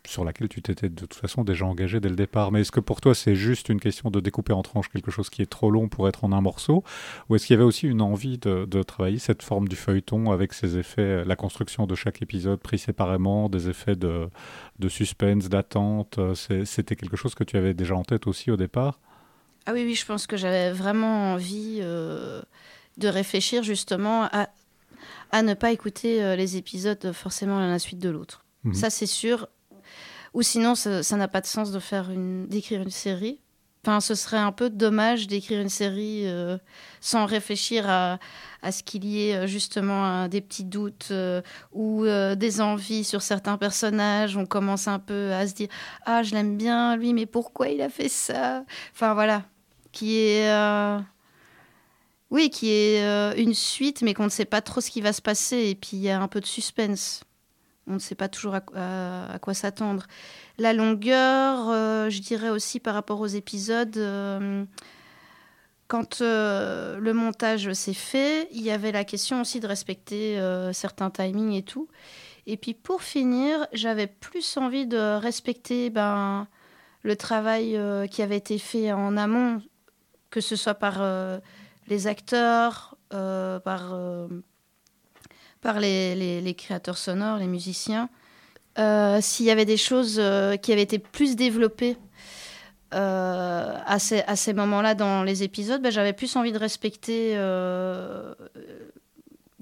sur 0.09 0.25
laquelle 0.25 0.49
tu 0.49 0.63
t'étais 0.63 0.89
de 0.89 1.01
toute 1.01 1.15
façon 1.15 1.45
déjà 1.45 1.67
engagé 1.67 2.01
dès 2.01 2.09
le 2.09 2.17
départ. 2.17 2.51
Mais 2.51 2.63
est-ce 2.63 2.73
que 2.73 2.81
pour 2.81 3.01
toi 3.01 3.15
c'est 3.15 3.35
juste 3.35 3.69
une 3.69 3.79
question 3.79 4.11
de 4.11 4.21
découper 4.21 4.53
en 4.53 4.63
tranches 4.63 4.89
quelque 4.89 5.11
chose 5.11 5.29
qui 5.29 5.43
est 5.43 5.47
trop 5.47 5.71
long 5.71 5.89
pour 5.89 6.09
être 6.09 6.25
en 6.25 6.33
un 6.33 6.41
morceau? 6.41 6.83
Ou 7.29 7.37
est-ce 7.37 7.47
qu'il 7.47 7.55
y 7.55 7.59
avait 7.59 7.67
aussi 7.67 7.87
une 7.87 8.01
envie 8.01 8.39
de, 8.39 8.83
travailler 8.83 9.19
cette 9.19 9.43
forme 9.43 9.69
du 9.69 9.77
feuilleton 9.77 10.31
avec 10.31 10.55
ses 10.55 10.79
effets, 10.79 11.25
la 11.25 11.37
construction 11.37 11.87
de 11.87 11.95
chaque 11.95 12.23
épisode 12.23 12.59
pris 12.61 12.79
séparément, 12.79 13.49
des 13.49 13.69
effets 13.69 13.97
de, 13.97 14.31
suspense, 14.89 15.49
d'attente 15.49 16.19
C'était 16.65 16.97
quelque 16.97 17.17
chose 17.17 17.35
que 17.35 17.45
tu 17.45 17.57
avais 17.57 17.75
déjà 17.75 17.95
en 17.95 18.03
tête 18.03 18.27
aussi 18.27 18.51
au 18.51 18.57
départ? 18.57 19.01
Ah 19.67 19.73
oui, 19.75 19.85
oui, 19.85 19.95
je 19.95 20.07
pense 20.07 20.27
que 20.27 20.39
j'avais 20.39 20.73
vraiment 20.73 21.35
envie 21.35 21.81
euh, 21.83 22.41
de 22.97 23.09
réfléchir 23.09 23.63
justement 23.63 24.23
à, 24.33 24.49
à 25.31 25.43
ne 25.43 25.53
pas 25.53 25.73
écouter 25.73 26.23
euh, 26.23 26.37
les 26.37 26.57
épisodes 26.57 27.13
forcément 27.13 27.59
l'un 27.59 27.69
à 27.69 27.73
la 27.73 27.79
suite 27.79 27.99
de 27.99 28.09
l'autre. 28.09 28.47
Mhm. 28.65 28.75
Ça, 28.75 28.89
c'est 28.89 29.07
sûr. 29.07 29.47
Ou 30.35 30.43
sinon, 30.43 30.75
ça 30.75 31.17
n'a 31.17 31.29
pas 31.29 31.41
de 31.41 31.47
sens 31.47 31.73
de 31.73 31.79
faire 31.79 32.11
d'écrire 32.49 32.83
une 32.83 32.91
série. 32.91 33.41
Enfin, 33.85 34.01
ce 34.01 34.15
serait 34.15 34.39
un 34.39 34.53
peu 34.53 34.71
dommage 34.71 35.29
d'écrire 35.29 35.61
une 35.61 35.69
série 35.69 36.27
euh, 36.27 36.59
sans 37.01 37.27
réfléchir 37.27 37.89
à, 37.89 38.19
à 38.61 38.73
ce 38.73 38.83
qu'il 38.83 39.05
y 39.05 39.29
ait 39.29 39.37
euh, 39.37 39.47
justement 39.47 40.27
des 40.27 40.41
petits 40.41 40.65
doutes 40.65 41.09
euh, 41.11 41.41
ou 41.73 42.05
des 42.37 42.61
envies 42.61 43.05
sur 43.05 43.23
certains 43.23 43.57
personnages. 43.57 44.37
On 44.37 44.47
commence 44.47 44.89
un 44.89 44.99
peu 44.99 45.33
à 45.33 45.47
se 45.47 45.55
dire 45.55 45.69
Ah, 46.05 46.23
je 46.23 46.35
l'aime 46.35 46.57
bien, 46.57 46.97
lui, 46.97 47.15
mais 47.15 47.27
pourquoi 47.27 47.69
il 47.69 47.81
a 47.81 47.89
fait 47.89 48.09
ça? 48.09 48.65
Enfin, 48.93 49.15
voilà. 49.15 49.45
Qui 49.93 50.19
est. 50.19 50.53
Oui, 52.31 52.51
qui 52.51 52.69
est 52.71 53.41
une 53.41 53.55
suite, 53.55 54.03
mais 54.03 54.13
qu'on 54.13 54.25
ne 54.25 54.29
sait 54.29 54.45
pas 54.45 54.61
trop 54.61 54.81
ce 54.83 54.91
qui 54.91 55.01
va 55.01 55.13
se 55.13 55.23
passer. 55.23 55.69
Et 55.71 55.75
puis, 55.75 55.91
il 55.95 56.01
y 56.01 56.11
a 56.11 56.21
un 56.21 56.29
peu 56.29 56.41
de 56.41 56.47
suspense 56.47 57.23
on 57.89 57.95
ne 57.95 57.99
sait 57.99 58.15
pas 58.15 58.29
toujours 58.29 58.55
à, 58.55 59.39
quoi 59.41 59.55
s'attendre. 59.55 60.07
La 60.59 60.73
longueur, 60.73 61.69
euh, 61.69 62.11
je 62.11 62.21
dirais 62.21 62.51
aussi 62.51 62.81
par 62.81 62.95
rapport 62.95 63.21
aux 63.21 63.27
épisodes, 63.27 63.97
euh, 63.97 64.65
quand 65.89 66.21
euh, 66.21 66.99
le 66.99 67.13
montage 67.15 67.73
s'est 67.73 67.95
fait, 67.95 68.49
il 68.53 68.63
y 68.63 68.71
avait 68.71 68.93
la 68.93 69.05
question 69.05 69.41
aussi 69.41 69.61
de 69.61 69.67
respecter 69.67 70.39
certains 70.73 71.11
timings 71.11 71.53
et 71.53 71.63
tout. 71.63 71.89
Et 72.47 72.57
puis 72.57 72.75
pour 72.75 73.03
finir, 73.03 73.67
j'avais 73.73 74.07
plus 74.07 74.57
envie 74.57 74.87
de 74.87 75.17
respecter 75.17 75.91
ben, 75.91 76.47
le 77.03 77.17
travail 77.17 77.79
qui 78.11 78.23
avait 78.23 78.37
été 78.37 78.59
fait 78.59 78.93
en 78.93 79.17
amont, 79.17 79.63
que 80.31 80.41
ce 80.41 80.57
soit 80.57 80.75
par 80.75 81.03
les 81.89 82.07
acteurs, 82.07 82.97
par 83.11 83.95
par 85.61 85.81
les, 85.81 86.55
créateurs 86.57 86.99
sonores, 86.99 87.39
les 87.39 87.47
musiciens. 87.47 88.09
Euh, 88.79 89.19
s'il 89.21 89.47
y 89.47 89.51
avait 89.51 89.65
des 89.65 89.77
choses 89.77 90.19
euh, 90.19 90.57
qui 90.57 90.73
avaient 90.73 90.83
été 90.83 90.99
plus 91.01 91.35
développées 91.35 91.97
euh, 92.95 93.77
à 93.85 93.99
ces, 93.99 94.21
à 94.23 94.37
ces 94.37 94.53
moments-là 94.53 94.95
dans 94.95 95.25
les 95.25 95.43
épisodes, 95.43 95.83
ben, 95.83 95.91
j'avais 95.91 96.13
plus 96.13 96.37
envie 96.37 96.53
de 96.53 96.59
respecter 96.59 97.33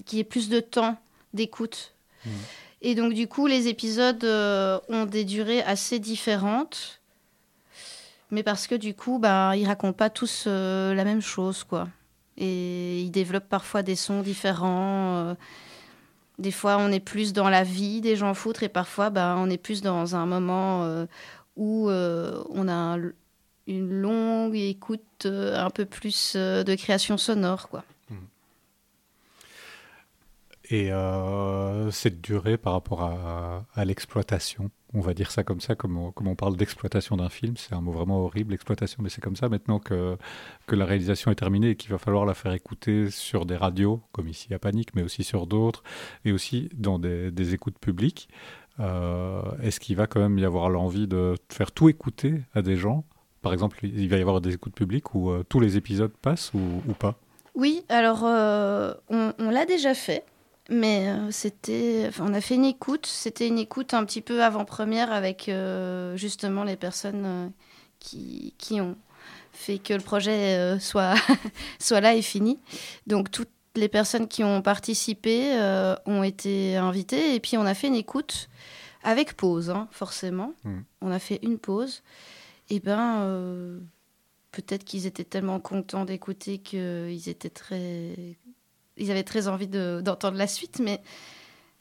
qu'il 0.04 0.18
y 0.18 0.20
ait 0.20 0.24
plus 0.24 0.48
de 0.48 0.60
temps 0.60 0.98
d'écoute. 1.32 1.94
Mmh. 2.24 2.30
Et 2.82 2.94
donc, 2.94 3.14
du 3.14 3.26
coup, 3.26 3.46
les 3.46 3.68
épisodes 3.68 4.24
ont 4.24 5.06
des 5.06 5.24
durées 5.24 5.62
assez 5.62 5.98
différentes. 5.98 7.00
Mais 8.30 8.42
parce 8.42 8.66
que, 8.66 8.74
du 8.74 8.92
coup, 8.94 9.18
ben, 9.18 9.54
ils 9.54 9.66
racontent 9.66 9.96
pas 9.96 10.10
tous 10.10 10.46
la 10.46 11.04
même 11.04 11.22
chose, 11.22 11.64
quoi. 11.64 11.88
Et 12.36 13.00
ils 13.00 13.10
développent 13.10 13.48
parfois 13.48 13.82
des 13.82 13.96
sons 13.96 14.20
différents. 14.20 15.34
Des 16.38 16.50
fois, 16.50 16.76
on 16.78 16.92
est 16.92 17.00
plus 17.00 17.32
dans 17.32 17.48
la 17.48 17.62
vie 17.62 18.00
des 18.00 18.16
gens 18.16 18.34
foutres 18.34 18.62
et 18.62 18.68
parfois, 18.68 19.10
bah, 19.10 19.36
on 19.38 19.48
est 19.48 19.58
plus 19.58 19.80
dans 19.80 20.16
un 20.16 20.26
moment 20.26 20.84
euh, 20.84 21.06
où 21.56 21.88
euh, 21.88 22.42
on 22.50 22.68
a 22.68 22.98
une 23.66 23.90
longue 23.90 24.54
écoute 24.54 25.02
euh, 25.24 25.58
un 25.58 25.70
peu 25.70 25.86
plus 25.86 26.36
de 26.36 26.74
création 26.74 27.16
sonore. 27.16 27.68
Quoi. 27.68 27.84
Mmh. 28.10 28.14
Et 30.70 30.90
cette 31.90 32.20
durée 32.20 32.58
par 32.58 32.74
rapport 32.74 33.02
à 33.02 33.84
l'exploitation? 33.84 34.70
On 34.94 35.00
va 35.00 35.14
dire 35.14 35.30
ça 35.30 35.42
comme 35.42 35.60
ça, 35.60 35.74
comme 35.74 35.96
on, 35.96 36.34
parle 36.34 36.56
d'exploitation 36.56 37.16
d'un 37.16 37.28
film, 37.28 37.56
c'est 37.56 37.74
un 37.74 37.80
mot 37.80 37.92
vraiment 37.92 38.20
horrible, 38.20 38.54
exploitation, 38.54 39.02
mais 39.02 39.08
c'est 39.08 39.20
comme 39.20 39.36
ça 39.36 39.48
maintenant 39.48 39.78
que, 39.78 40.16
que 40.66 40.76
la 40.76 40.84
réalisation 40.84 41.30
est 41.30 41.36
terminée 41.36 41.70
et 41.70 41.76
qu'il 41.76 41.90
va 41.90 41.98
falloir 41.98 42.24
la 42.24 42.34
faire 42.34 42.52
écouter 42.52 43.10
sur 43.10 43.46
des 43.46 43.56
radios, 43.56 44.02
comme 44.12 44.28
ici 44.28 44.54
à 44.54 44.58
Panique, 44.58 44.94
mais 44.94 45.02
aussi 45.02 45.24
sur 45.24 45.46
d'autres, 45.46 45.82
et 46.24 46.32
aussi 46.32 46.68
dans 46.74 46.98
des, 46.98 47.54
écoutes 47.54 47.78
publiques. 47.78 48.28
Euh, 48.78 49.42
est-ce 49.62 49.80
qu'il 49.80 49.96
va 49.96 50.06
quand 50.06 50.20
même 50.20 50.38
y 50.38 50.44
avoir 50.44 50.68
l'envie 50.68 51.06
de 51.06 51.34
faire 51.48 51.72
tout 51.72 51.88
écouter 51.88 52.42
à 52.54 52.62
des 52.62 52.76
gens? 52.76 53.04
Par 53.42 53.52
exemple, 53.52 53.78
il 53.82 54.08
va 54.08 54.16
y 54.18 54.20
avoir 54.20 54.40
des 54.40 54.54
écoutes 54.54 54.74
publiques 54.74 55.14
où 55.14 55.30
euh, 55.30 55.44
tous 55.48 55.60
les 55.60 55.76
épisodes 55.76 56.12
passent 56.20 56.52
ou, 56.54 56.92
pas? 56.98 57.16
Oui, 57.54 57.84
alors 57.88 58.24
euh, 58.24 58.92
on 59.08 59.50
l'a 59.50 59.64
déjà 59.64 59.94
fait. 59.94 60.24
Mais 60.68 61.08
euh, 61.08 61.30
c'était, 61.30 62.10
on 62.18 62.34
a 62.34 62.40
fait 62.40 62.56
une 62.56 62.64
écoute. 62.64 63.06
C'était 63.06 63.46
une 63.46 63.58
écoute 63.58 63.94
un 63.94 64.04
petit 64.04 64.20
peu 64.20 64.42
avant-première 64.42 65.12
avec 65.12 65.48
euh, 65.48 66.16
justement 66.16 66.64
les 66.64 66.76
personnes 66.76 67.24
euh, 67.24 67.48
qui, 68.00 68.54
qui, 68.58 68.80
ont 68.80 68.96
fait 69.52 69.78
que 69.78 69.94
le 69.94 70.00
projet 70.00 70.78
soit, 70.80 71.14
soit 71.78 72.00
là 72.00 72.14
et 72.14 72.22
fini. 72.22 72.58
Donc 73.06 73.30
toutes 73.30 73.50
les 73.76 73.88
personnes 73.88 74.26
qui 74.28 74.42
ont 74.42 74.60
participé 74.60 75.52
ont 76.04 76.22
été 76.22 76.76
invitées 76.76 77.34
et 77.34 77.40
puis 77.40 77.56
on 77.56 77.64
a 77.64 77.74
fait 77.74 77.86
une 77.86 77.94
écoute 77.94 78.48
avec 79.02 79.34
pause, 79.34 79.70
hein, 79.70 79.88
forcément. 79.92 80.52
Mmh. 80.64 80.78
On 81.00 81.10
a 81.10 81.18
fait 81.18 81.38
une 81.42 81.58
pause. 81.58 82.02
Et 82.68 82.80
ben, 82.80 83.80
peut-être 84.50 84.84
qu'ils 84.84 85.06
étaient 85.06 85.24
tellement 85.24 85.60
contents 85.60 86.04
d'écouter 86.04 86.58
qu'ils 86.58 87.28
étaient 87.28 87.48
très 87.48 88.36
ils 88.96 89.10
avaient 89.10 89.24
très 89.24 89.48
envie 89.48 89.68
d'entendre 89.68 90.36
la 90.36 90.46
suite, 90.46 90.80
mais 90.80 91.00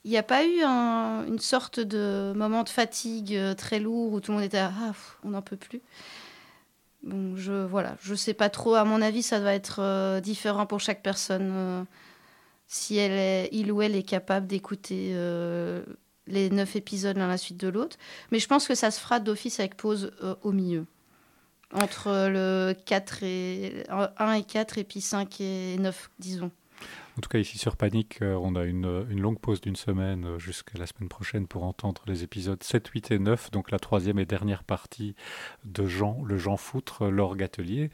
il 0.04 0.12
n'y 0.12 0.18
a 0.18 0.24
pas 0.24 0.46
eu 0.46 0.62
une 0.62 1.40
sorte 1.40 1.80
de 1.80 2.34
moment 2.36 2.64
de 2.64 2.70
fatigue 2.70 3.38
très 3.58 3.80
lourd 3.80 4.14
où 4.14 4.20
tout 4.20 4.32
le 4.32 4.38
monde 4.38 4.46
était 4.46 4.60
ah, 4.60 4.94
on 5.24 5.30
n'en 5.30 5.42
peut 5.42 5.58
plus. 5.58 5.82
Je 7.04 7.66
voilà, 7.66 7.98
je 8.02 8.16
sais 8.16 8.34
pas 8.34 8.50
trop. 8.50 8.76
À 8.76 8.84
mon 8.84 9.02
avis, 9.02 9.24
ça 9.24 9.40
doit 9.40 9.54
être 9.54 10.20
différent 10.22 10.66
pour 10.66 10.80
chaque 10.80 11.02
personne. 11.02 11.86
si 12.68 12.98
elle 12.98 13.12
est, 13.12 13.50
il 13.52 13.72
ou 13.72 13.82
elle 13.82 13.96
est 13.96 14.04
capable 14.04 14.48
d'écouter 14.48 15.16
les 16.28 16.50
neuf 16.50 16.76
épisodes 16.76 17.18
l'un 17.18 17.28
la 17.28 17.38
suite 17.38 17.58
de 17.58 17.68
l'autre. 17.68 17.98
Mais 18.32 18.40
je 18.40 18.48
pense 18.48 18.68
que 18.68 18.76
ça 18.76 18.92
se 18.92 19.00
fera 19.00 19.20
d'office 19.20 19.60
avec 19.60 19.76
pause 19.76 20.12
au 20.44 20.52
milieu 20.52 20.86
entre 21.74 22.30
le 22.30 22.74
4 22.86 23.24
et 23.24 23.84
1 23.90 24.34
et 24.34 24.44
4 24.44 24.78
et 24.78 24.84
puis 24.84 25.02
5 25.02 25.42
et 25.42 25.78
9, 25.78 26.10
disons. 26.20 26.52
En 27.18 27.22
tout 27.22 27.30
cas, 27.30 27.40
ici 27.40 27.58
sur 27.58 27.78
Panique, 27.78 28.22
euh, 28.22 28.38
on 28.42 28.56
a 28.56 28.66
une, 28.66 29.06
une 29.10 29.22
longue 29.22 29.40
pause 29.40 29.62
d'une 29.62 29.78
semaine 29.78 30.26
euh, 30.26 30.40
jusqu'à 30.40 30.78
la 30.78 30.86
semaine 30.86 31.08
prochaine 31.08 31.48
pour 31.48 31.64
entendre 31.64 32.02
les 32.08 32.24
épisodes 32.24 32.62
7, 32.62 32.88
8 32.88 33.12
et 33.12 33.20
9, 33.20 33.52
donc 33.52 33.72
la 33.72 33.80
troisième 33.80 34.20
et 34.20 34.26
dernière 34.26 34.66
partie 34.66 35.16
de 35.64 35.86
Jean, 35.86 36.22
le 36.26 36.38
Jean 36.38 36.58
Foutre, 36.58 37.06
l'orgue 37.06 37.42
atelier. 37.42 37.90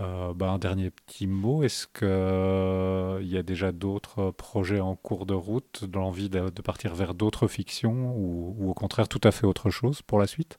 Euh, 0.00 0.34
bah, 0.34 0.50
un 0.50 0.58
dernier 0.58 0.90
petit 0.90 1.26
mot, 1.26 1.62
est-ce 1.62 1.86
qu'il 1.86 3.26
il 3.26 3.32
y 3.32 3.38
a 3.38 3.42
déjà 3.42 3.72
d'autres 3.72 4.30
projets 4.32 4.80
en 4.80 4.96
cours 4.96 5.24
de 5.24 5.34
route, 5.34 5.84
dans 5.84 6.00
l'envie 6.00 6.28
de, 6.28 6.50
partir 6.62 6.94
vers 6.94 7.14
d'autres 7.14 7.48
fictions 7.48 8.14
ou, 8.16 8.70
au 8.70 8.74
contraire 8.74 9.08
tout 9.08 9.20
à 9.24 9.32
fait 9.32 9.46
autre 9.46 9.70
chose 9.70 10.02
pour 10.02 10.18
la 10.18 10.26
suite? 10.26 10.58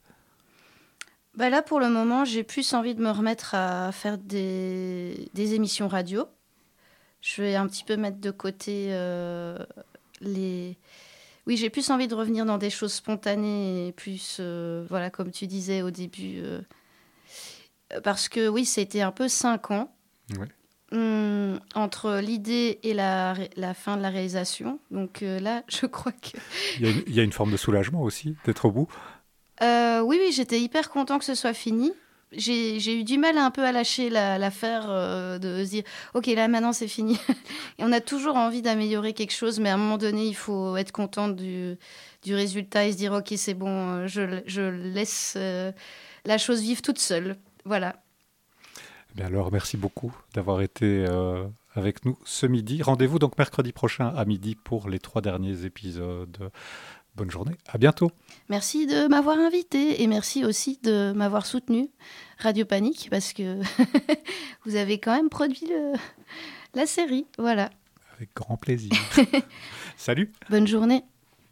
Bah 1.35 1.49
Là, 1.49 1.61
pour 1.61 1.79
le 1.79 1.89
moment, 1.89 2.25
j'ai 2.25 2.43
plus 2.43 2.73
envie 2.73 2.95
de 2.95 3.01
me 3.01 3.11
remettre 3.11 3.55
à 3.55 3.91
faire 3.91 4.17
des, 4.17 5.29
émissions 5.35 5.87
radio. 5.87 6.25
Je 7.21 7.41
vais 7.41 7.55
un 7.55 7.67
petit 7.67 7.83
peu 7.83 7.97
mettre 7.97 8.19
de 8.19 8.31
côté 8.31 8.87
euh, 8.89 9.57
les... 10.21 10.77
Oui, 11.47 11.57
j'ai 11.57 11.69
plus 11.69 11.89
envie 11.89 12.07
de 12.07 12.15
revenir 12.15 12.45
dans 12.45 12.57
des 12.57 12.69
choses 12.69 12.93
spontanées 12.93 13.87
et 13.87 13.91
plus, 13.91 14.37
euh, 14.39 14.85
voilà, 14.87 15.09
comme 15.09 15.31
tu 15.31 15.47
disais 15.47 15.81
au 15.81 15.89
début. 15.89 16.37
Euh, 16.37 16.61
parce 18.03 18.29
que 18.29 18.47
oui, 18.47 18.65
c'était 18.65 19.01
un 19.01 19.11
peu 19.11 19.27
cinq 19.27 19.71
ans. 19.71 19.91
Hum, 20.91 21.59
entre 21.75 22.19
l'idée 22.19 22.79
et 22.83 22.93
la, 22.93 23.35
la, 23.55 23.73
fin 23.73 23.97
de 23.97 24.01
la 24.01 24.09
réalisation. 24.09 24.79
Donc 24.91 25.21
là, 25.21 25.63
je 25.69 25.85
crois 25.85 26.11
que... 26.11 26.37
Il 26.79 27.03
il 27.07 27.15
y 27.15 27.19
a 27.19 27.23
une 27.23 27.31
forme 27.31 27.51
de 27.51 27.57
soulagement 27.57 28.01
aussi 28.01 28.35
d'être 28.45 28.65
au 28.65 28.71
bout. 28.71 28.87
Oui, 29.61 30.17
oui, 30.19 30.31
j'étais 30.31 30.59
hyper 30.59 30.89
content 30.89 31.19
que 31.19 31.25
ce 31.25 31.35
soit 31.35 31.53
fini. 31.53 31.91
J'ai 32.31 32.99
eu 32.99 33.03
du 33.03 33.17
mal 33.17 33.37
un 33.39 33.49
peu 33.49 33.65
à 33.65 33.71
lâcher 33.71 34.09
l'affaire 34.09 34.85
euh, 34.89 35.39
de 35.39 35.63
se 35.63 35.69
dire 35.69 35.83
ok 36.13 36.27
là 36.27 36.47
maintenant 36.47 36.73
c'est 36.73 36.87
fini. 36.87 37.19
On 37.79 37.91
a 37.91 38.01
toujours 38.01 38.35
envie 38.35 38.61
d'améliorer 38.61 39.13
quelque 39.13 39.33
chose 39.33 39.59
mais 39.59 39.69
à 39.69 39.73
un 39.73 39.77
moment 39.77 39.97
donné 39.97 40.25
il 40.25 40.35
faut 40.35 40.77
être 40.77 40.91
content 40.91 41.27
du, 41.27 41.77
résultat 42.27 42.85
et 42.85 42.91
se 42.91 42.97
dire 42.97 43.13
ok 43.13 43.33
c'est 43.35 43.55
bon 43.55 44.05
euh, 44.05 44.07
je, 44.07 44.61
laisse 44.61 45.37
la 46.25 46.37
chose 46.37 46.61
vivre 46.61 46.83
toute 46.83 46.99
seule. 46.99 47.35
Voilà. 47.65 47.95
Eh 49.17 49.23
alors 49.23 49.51
merci 49.51 49.75
beaucoup 49.75 50.15
d'avoir 50.35 50.61
été 50.61 51.05
avec 51.73 52.05
nous 52.05 52.17
ce 52.25 52.45
midi. 52.45 52.83
Rendez-vous 52.83 53.17
donc 53.17 53.37
mercredi 53.39 53.71
prochain 53.71 54.09
à 54.15 54.25
midi 54.25 54.55
pour 54.55 54.87
les 54.87 54.99
trois 54.99 55.21
derniers 55.21 55.65
épisodes 55.65 56.51
Bonne 57.19 57.31
journée, 57.31 57.57
à 57.67 57.77
bientôt. 57.77 58.11
Merci 58.47 58.87
de 58.87 59.09
m'avoir 59.09 59.37
invité 59.37 60.01
et 60.01 60.07
merci 60.07 60.45
aussi 60.45 60.79
de 60.83 61.11
m'avoir 61.11 61.45
soutenu, 61.45 61.89
Radio 62.37 62.63
Panique, 62.63 63.09
parce 63.11 63.33
que 63.33 63.59
vous 64.65 64.77
avez 64.77 64.99
quand 64.99 65.13
même 65.13 65.27
produit 65.27 65.69
la 66.75 66.85
série. 66.85 67.25
Voilà. 67.37 67.71
Avec 68.15 68.29
grand 68.33 68.55
plaisir. 68.55 68.93
Salut. 69.97 70.31
Bonne 70.49 70.65
journée. 70.65 71.03